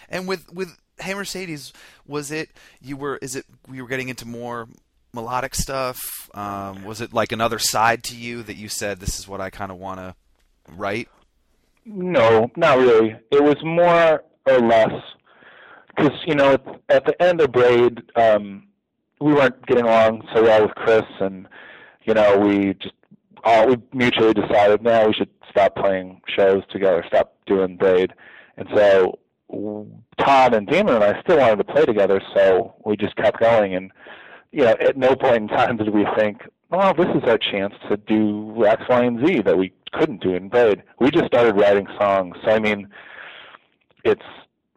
[0.10, 1.74] And with with Hey Mercedes,
[2.08, 2.50] was it
[2.82, 4.68] you were is it you were getting into more
[5.14, 6.00] melodic stuff?
[6.34, 9.50] Um, was it like another side to you that you said this is what I
[9.50, 10.16] kind of want to
[10.72, 11.10] write?
[11.86, 13.16] No, not really.
[13.32, 14.92] It was more or less
[15.88, 18.68] because you know at, at the end of Braid, um,
[19.20, 21.48] we weren't getting along so well with Chris, and
[22.04, 22.94] you know we just
[23.44, 28.14] all we mutually decided now we should stop playing shows together, stop doing Braid,
[28.58, 29.20] and so
[30.20, 33.76] Todd and Damon and I still wanted to play together, so we just kept going,
[33.76, 33.92] and
[34.52, 36.42] you know at no point in time did we think.
[36.70, 40.36] Well, this is our chance to do X, Y, and Z that we couldn't do
[40.36, 40.84] in Braid.
[41.00, 42.36] We just started writing songs.
[42.46, 42.90] So I mean,
[44.04, 44.22] it's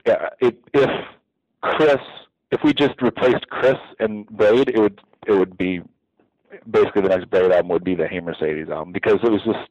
[0.06, 0.90] yeah, it, if
[1.60, 1.98] Chris,
[2.50, 5.82] if we just replaced Chris and Braid, it would it would be
[6.70, 9.68] basically the next Braid album would be the Hey Mercedes album because it was just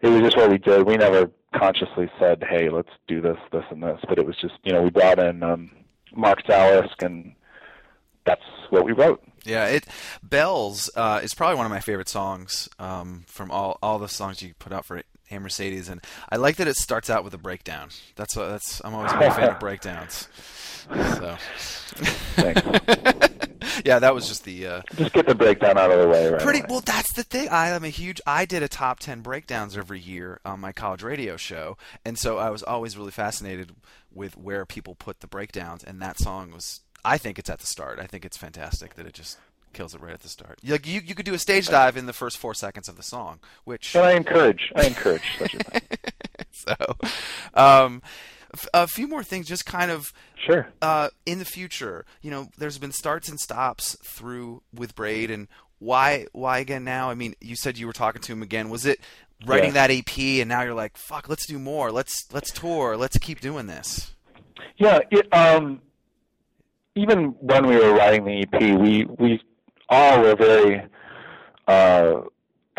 [0.00, 0.86] it was just what we did.
[0.86, 4.54] We never consciously said, "Hey, let's do this, this, and this," but it was just
[4.64, 5.70] you know we brought in um,
[6.14, 7.34] Mark Zalisk and
[8.24, 9.22] that's what we wrote.
[9.44, 9.86] Yeah, it
[10.22, 14.42] Bells uh, is probably one of my favorite songs um, from all all the songs
[14.42, 17.38] you put out for Hey Mercedes, and I like that it starts out with a
[17.38, 17.88] breakdown.
[18.16, 20.28] That's what, that's I'm always a big fan of breakdowns.
[20.88, 21.36] So
[22.36, 23.27] Thanks.
[23.84, 26.40] yeah, that was just the uh, just get the breakdown out of the way, right?
[26.40, 26.66] pretty away.
[26.68, 26.80] well.
[26.80, 27.48] That's the thing.
[27.48, 28.20] I am a huge.
[28.26, 32.38] I did a top ten breakdowns every year on my college radio show, and so
[32.38, 33.72] I was always really fascinated
[34.12, 35.84] with where people put the breakdowns.
[35.84, 36.80] And that song was.
[37.04, 38.00] I think it's at the start.
[38.00, 39.38] I think it's fantastic that it just
[39.72, 40.58] kills it right at the start.
[40.66, 43.02] Like you, you could do a stage dive in the first four seconds of the
[43.02, 45.82] song, which And I encourage, I encourage such a thing.
[46.50, 46.74] so.
[47.54, 48.02] Um,
[48.74, 50.12] a few more things, just kind of
[50.46, 50.68] Sure.
[50.82, 55.48] uh, in the future, you know, there's been starts and stops through with Braid, and
[55.78, 57.10] why why again now?
[57.10, 58.68] I mean, you said you were talking to him again.
[58.70, 59.00] Was it
[59.46, 59.86] writing Yeah.
[59.86, 61.92] that EP, and now you're like, fuck, let's do more.
[61.92, 62.96] Let's let's tour.
[62.96, 64.14] Let's keep doing this.
[64.76, 65.80] Yeah, it, um,
[66.96, 69.40] even when we were writing the EP, we we
[69.88, 70.82] all were very
[71.68, 72.22] uh,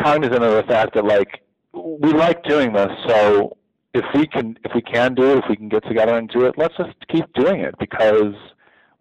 [0.00, 1.40] cognizant of the fact that like
[1.72, 2.90] we like doing this.
[3.06, 3.56] So
[3.94, 6.44] if we can if we can do it, if we can get together and do
[6.44, 8.34] it, let's just keep doing it because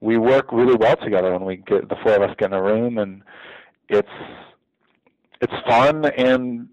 [0.02, 2.62] we work really well together when we get the four of us get in a
[2.62, 3.22] room and
[3.90, 4.08] it's
[5.42, 6.68] it's fun and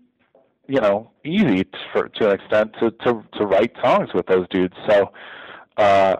[0.68, 4.46] you know easy t- for to an extent to to to write songs with those
[4.50, 4.74] dudes.
[4.88, 5.12] So
[5.76, 6.16] uh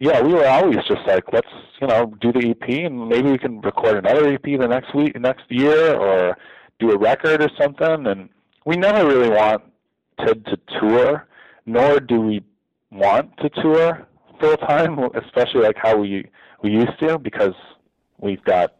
[0.00, 1.48] yeah, we were always just like, let's
[1.80, 5.18] you know do the EP and maybe we can record another EP the next week,
[5.18, 6.36] next year, or
[6.78, 8.06] do a record or something.
[8.06, 8.28] And
[8.66, 9.30] we never really
[10.18, 11.26] wanted to tour,
[11.66, 12.42] nor do we
[12.90, 14.06] want to tour
[14.40, 16.28] full time, especially like how we
[16.62, 17.54] we used to, because
[18.18, 18.74] we've got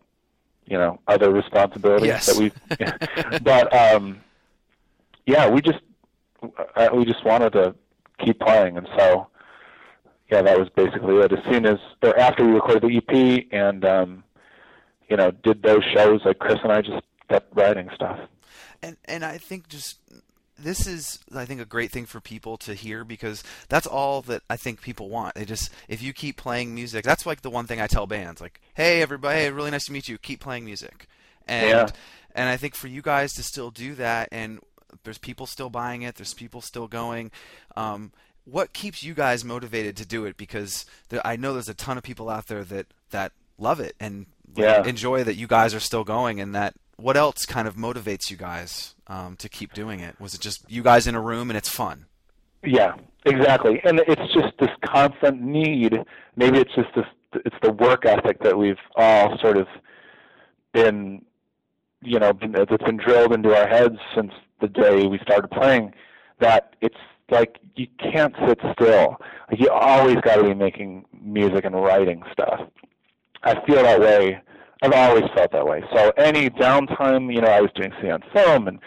[0.67, 2.27] you know other responsibilities Yes.
[2.27, 3.39] that we.
[3.43, 4.21] but um,
[5.27, 5.81] yeah, we just
[6.77, 7.75] uh, we just wanted to
[8.19, 9.29] keep playing, and so
[10.31, 11.33] yeah, that was basically it.
[11.33, 14.25] As soon as or after we recorded the EP and um,
[15.09, 18.19] you know did those shows, like Chris and I just kept writing stuff.
[18.83, 19.99] And and I think just
[20.59, 24.43] this is I think a great thing for people to hear because that's all that
[24.49, 25.35] I think people want.
[25.35, 28.41] They just if you keep playing music, that's like the one thing I tell bands
[28.41, 30.19] like, "Hey everybody, hey, really nice to meet you.
[30.19, 31.07] Keep playing music."
[31.47, 31.91] And Yeah.
[32.35, 34.61] and I think for you guys to still do that and
[35.03, 37.31] there's people still buying it, there's people still going
[37.77, 38.13] um
[38.47, 41.97] what keeps you guys motivated to do it because there, I know there's a ton
[41.97, 44.85] of people out there that that love it and Yeah.
[44.85, 48.37] enjoy that you guys are still going and that what else kind of motivates you
[48.37, 51.57] guys um, to keep doing it was it just you guys in a room and
[51.57, 52.07] it's fun
[52.65, 52.95] Yeah,
[53.27, 53.81] exactly.
[53.85, 55.99] And it's just this constant need.
[56.37, 57.05] Maybe it's just this.
[57.45, 59.67] It's the work ethic that we've all sort of
[60.73, 61.25] been,
[62.01, 65.93] you know, been, that's been drilled into our heads since the day we started playing.
[66.41, 66.97] That it's
[67.31, 69.17] like you can't sit still.
[69.51, 72.61] Like you always got to be making music and writing stuff.
[73.43, 74.41] I feel that way.
[74.85, 75.83] I've always felt that way.
[75.95, 78.79] So any downtime, you know, I was doing City on Film and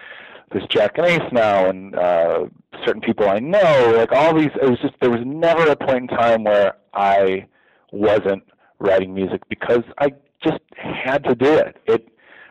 [0.52, 2.46] there's Jack and Ace now and uh
[2.86, 6.12] certain people I know, like all these it was just there was never a point
[6.12, 7.48] in time where I
[7.92, 8.44] wasn't
[8.78, 10.10] writing music because I
[10.44, 11.78] just had to do it.
[11.88, 12.08] It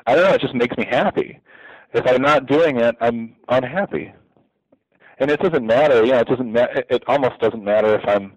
[0.08, 1.38] I don't know, it just makes me happy.
[1.94, 4.12] If I'm not doing it, I'm unhappy.
[5.18, 8.32] And it doesn't matter, you know, it doesn't ma- it almost doesn't matter if I'm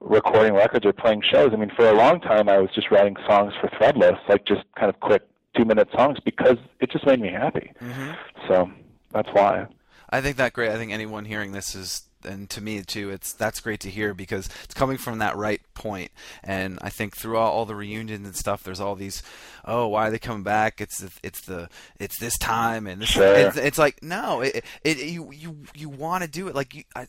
[0.00, 1.50] recording records or playing shows.
[1.52, 4.62] I mean, for a long time I was just writing songs for Threadless, like just
[4.76, 5.22] kind of quick
[5.56, 7.72] 2-minute songs because it just made me happy.
[7.80, 8.12] mm-hmm.
[8.48, 8.70] So
[9.12, 9.66] that's why.
[10.08, 13.32] I think that great I think anyone hearing this is and to me too it's
[13.32, 16.10] that's great to hear because it's coming from that right point
[16.44, 19.22] and I think throughout all the reunions and stuff there's all these
[19.64, 23.34] oh why are they coming back it's it's the it's this time and this Sure.
[23.34, 26.82] it's, it's like no it, it you you you want to do it like you
[26.94, 27.06] I,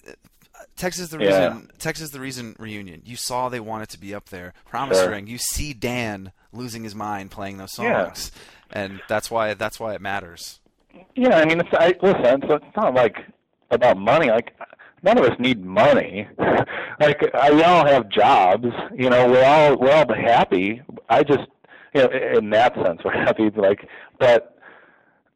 [0.76, 1.48] Texas is the Yeah.
[1.50, 3.02] reason Texas is the reason reunion.
[3.06, 4.54] You saw they wanted to be up there.
[4.66, 5.10] Promise Sure.
[5.12, 5.28] Ring.
[5.28, 8.06] You see Dan losing his mind playing those Yeah.
[8.06, 8.32] songs,
[8.72, 10.60] and that's why that's why it matters.
[11.16, 13.16] Yeah, I mean, it's, I, listen, it's, it's not like
[13.70, 14.30] about money.
[14.30, 14.54] Like,
[15.04, 16.28] none of us need money.
[17.00, 18.68] like, I, we all have jobs.
[18.94, 20.82] You know, we're all we're all happy.
[21.10, 21.48] I just,
[21.94, 23.50] you know, in that sense, we're happy.
[23.52, 23.88] Like,
[24.20, 24.58] but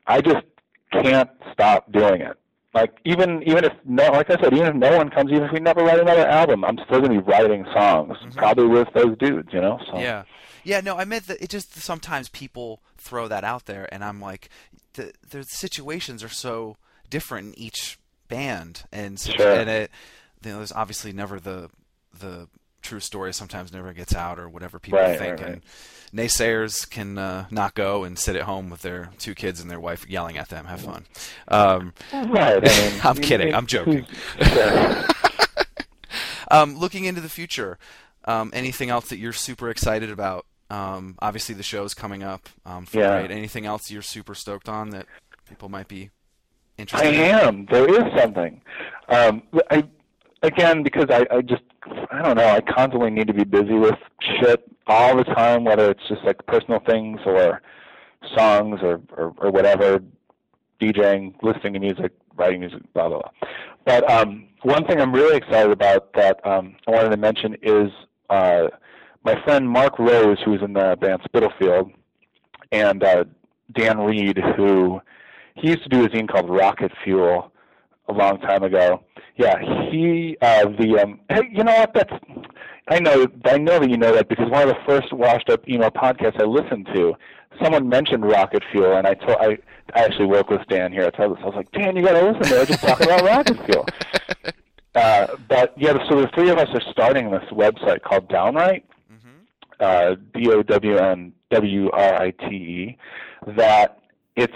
[0.08, 0.46] I just
[0.92, 2.38] can't stop doing it.
[2.76, 5.54] Like, even even if no, like I said, even if no one comes, even if
[5.54, 8.38] we never write another album, I'm still gonna be writing songs, mm-hmm.
[8.38, 9.48] probably with those dudes.
[9.54, 10.24] You know, so Yeah,
[10.66, 10.82] yeah.
[10.82, 14.50] No, I meant that it just sometimes people throw that out there, and I'm like,
[14.94, 16.76] the the situations are so
[17.10, 17.98] different in each
[18.28, 19.54] band, and Sure.
[19.54, 19.92] and it,
[20.44, 21.70] you know, there's obviously never the
[22.20, 22.50] the
[22.86, 25.52] true story sometimes never gets out or whatever people Right, think right, right.
[25.54, 25.62] and
[26.14, 29.80] naysayers can uh, not go and sit at home with their two kids and their
[29.80, 31.06] wife yelling at them have fun
[31.50, 32.64] um, right.
[32.66, 34.06] I mean, I'm kidding, I'm joking.
[36.52, 37.80] Um, looking into the future,
[38.26, 40.46] um, anything else that you're super excited about?
[40.70, 42.50] Um, obviously, the show is coming up.
[42.68, 43.18] Um, Yeah.
[43.30, 45.08] Anything else you're super stoked on that
[45.50, 46.12] people might be
[46.78, 47.20] interested in?
[47.20, 47.66] I am.
[47.66, 48.62] There is something.
[49.10, 49.86] Um, I
[50.46, 51.64] again because I, I just
[52.12, 52.48] I don't know.
[52.48, 56.46] I constantly need to be busy with shit all the time, whether it's just like
[56.46, 57.62] personal things or
[58.36, 60.02] songs or or, or whatever,
[60.80, 63.50] DJing, listening to music, writing music, blah blah blah.
[63.86, 67.92] But um, one thing I'm really excited about that um, I wanted to mention is
[68.30, 68.68] uh,
[69.24, 71.92] my friend Mark Rose, who's in the band Spitalfield,
[72.72, 73.26] and uh,
[73.74, 75.02] Dan Reed, who
[75.56, 77.52] he used to do a zine called Rocket Fuel
[78.08, 79.05] a long time ago.
[79.38, 79.60] Yeah,
[79.92, 82.14] he uh the um hey, you know what that's
[82.88, 85.68] I know I know that you know that because one of the first washed up
[85.68, 87.14] emo podcasts I listened to,
[87.62, 89.58] someone mentioned Rocket Fuel and I told I
[89.94, 91.06] I actually work with Dan here.
[91.06, 93.66] I told this I was like, Dan, you gotta listen, they're just talking about Rocket
[93.66, 93.86] Fuel.
[94.96, 98.84] Uh, but yeah, so the three of us are starting this website called Downwrite,
[99.82, 102.98] uh, D O W N W R I T E.
[103.58, 104.00] That
[104.38, 104.56] it's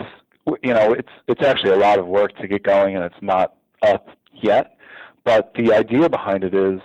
[0.64, 3.56] you know it's it's actually a lot of work to get going, and it's not
[3.82, 4.08] up
[4.42, 4.78] yet.
[5.24, 6.80] But the idea behind it is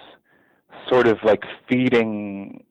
[0.88, 2.64] sort of like feeding,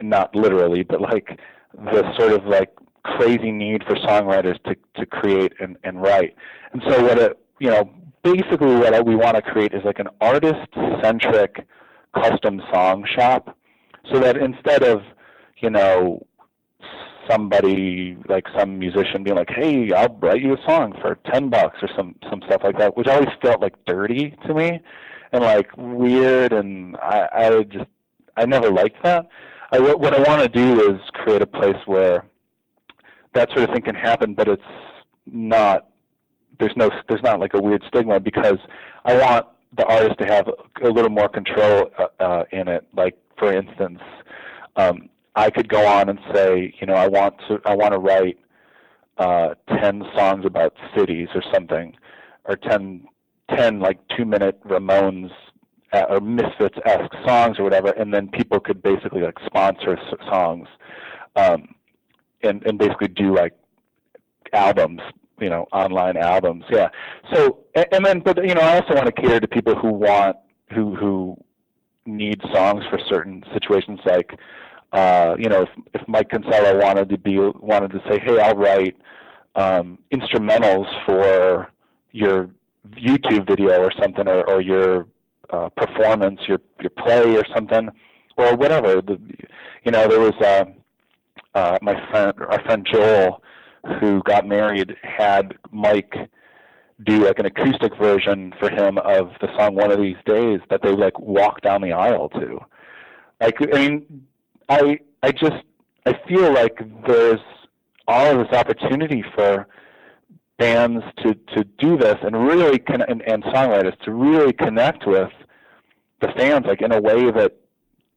[0.00, 1.38] not literally, but like
[1.74, 2.72] the sort of like
[3.02, 6.34] crazy need for songwriters to to create and and write.
[6.72, 7.90] And so what it you know
[8.22, 10.68] basically what we want to create is like an artist
[11.02, 11.66] centric
[12.14, 13.56] custom song shop
[14.12, 15.02] so that instead of
[15.58, 16.26] you know
[17.28, 21.78] somebody like some musician being like hey i'll write you a song for ten bucks
[21.82, 24.80] or some some stuff like that which always felt like dirty to me
[25.32, 27.86] and like weird and i i just
[28.36, 29.28] i never liked that.
[29.72, 32.24] I, what i want to do is create a place where
[33.34, 34.62] that sort of thing can happen but it's
[35.26, 35.88] not
[36.58, 38.58] there's no there's not like a weird stigma because
[39.04, 39.46] i want
[39.76, 40.48] the artist to have
[40.82, 42.84] a little more control uh, uh, in it.
[42.96, 44.00] Like for instance
[44.76, 47.98] um, I could go on and say, you know, I want to I want to
[47.98, 48.38] write
[49.18, 51.94] uh, ten songs about cities or something,
[52.44, 53.06] or 10,
[53.54, 55.30] 10 like two minute Ramones
[55.92, 60.14] uh, or Misfits esque songs or whatever, and then people could basically like sponsor s-
[60.30, 60.68] songs,
[61.36, 61.74] um,
[62.42, 63.52] and and basically do like
[64.52, 65.00] albums,
[65.40, 66.64] you know, online albums.
[66.70, 66.88] Yeah.
[67.32, 69.92] So and, and then, but you know, I also want to cater to people who
[69.92, 70.36] want
[70.74, 71.36] who who
[72.06, 74.32] need songs for certain situations, like.
[74.92, 78.56] Uh, you know, if, if Mike Kinsella wanted to be wanted to say, "Hey, I'll
[78.56, 78.96] write
[79.54, 81.70] um, instrumentals for
[82.12, 82.50] your
[82.96, 85.06] YouTube video or something, or, or your
[85.50, 87.88] uh, performance, your your play or something,
[88.36, 89.20] or whatever." The,
[89.84, 90.64] you know, there was uh,
[91.54, 93.42] uh, my friend, our friend Joel,
[94.00, 96.14] who got married, had Mike
[97.04, 100.82] do like an acoustic version for him of the song "One of These Days" that
[100.82, 102.58] they like walk down the aisle to.
[103.40, 104.26] Like, I mean,
[104.70, 105.62] I I just
[106.06, 107.40] I feel like there's
[108.08, 109.66] all of this opportunity for
[110.58, 115.30] bands to to do this and really con- and, and songwriters to really connect with
[116.20, 117.52] the fans like in a way that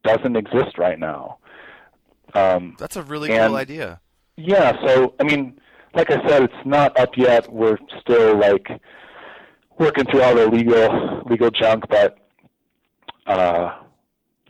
[0.03, 1.37] doesn't exist right now.
[2.33, 3.99] Um, That's a really And- cool idea.
[4.37, 5.59] yeah, so I mean,
[5.95, 7.51] like I said, it's not up yet.
[7.51, 8.67] We're still like
[9.79, 12.17] working through all the legal legal junk, but
[13.25, 13.71] uh,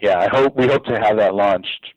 [0.03, 1.93] yeah, I hope we hope to have that launched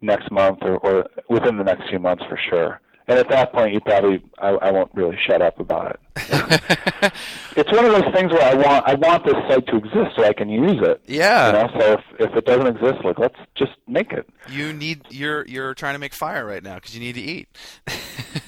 [0.00, 2.80] next month or, or within the next few months for sure.
[3.06, 7.12] And at that point, you probably I, I won't really shut up about it.
[7.54, 10.24] It's one of those things where I want I want this site to exist so
[10.24, 11.02] I can use it.
[11.06, 11.46] Yeah.
[11.46, 14.28] You know, so if if it doesn't exist, like let's just make it.
[14.48, 17.48] You need you're you're trying to make fire right now because you need to eat.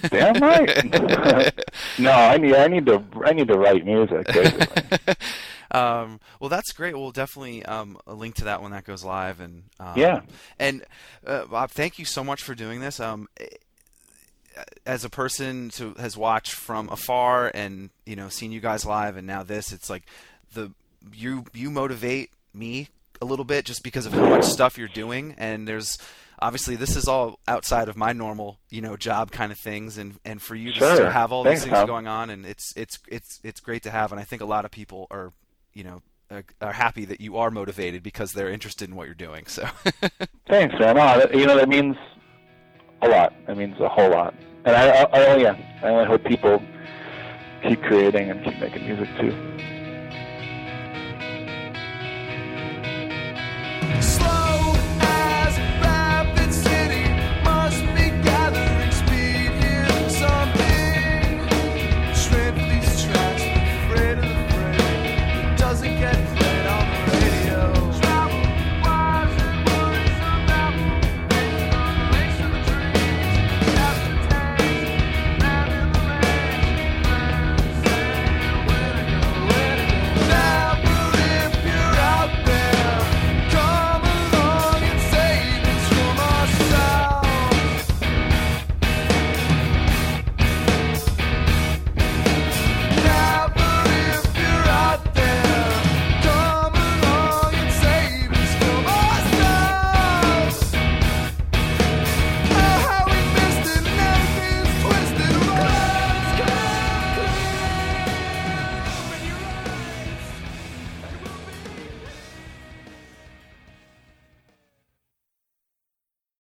[0.09, 0.85] Damn right.
[1.99, 4.27] no, I need I need to I need to write music.
[4.27, 5.15] Basically.
[5.71, 6.97] Um, well, that's great.
[6.97, 9.41] We'll definitely um, link to that when that goes live.
[9.41, 10.21] And um, Yeah.
[10.59, 10.85] And
[11.27, 13.01] uh, Bob, thank you so much for doing this.
[13.01, 13.29] Um,
[14.87, 19.17] as a person who has watched from afar and you know seen you guys live,
[19.17, 20.05] and now this, it's like
[20.53, 20.71] the
[21.13, 22.89] you you motivate me
[23.21, 25.35] a little bit just because of how much stuff you're doing.
[25.39, 25.99] And there's
[26.41, 30.21] obviously this is all outside of my normal you know job kind of things, and
[30.25, 31.11] and for you to Sure.
[31.11, 31.87] have all Thanks, these things Tom.
[31.89, 34.13] going on, and it's it's it's it's great to have.
[34.13, 35.33] And I think a lot of people are
[35.75, 39.15] you know are, are happy that you are motivated because they're interested in what you're
[39.15, 39.47] doing.
[39.47, 39.69] So
[40.49, 40.99] Thanks, man.
[40.99, 41.97] Oh, you know that means
[43.03, 43.33] a lot.
[43.47, 44.35] That means a whole lot.
[44.65, 46.63] And I, I, I oh, yeah, I only hope people
[47.63, 49.74] keep creating and keep making music too.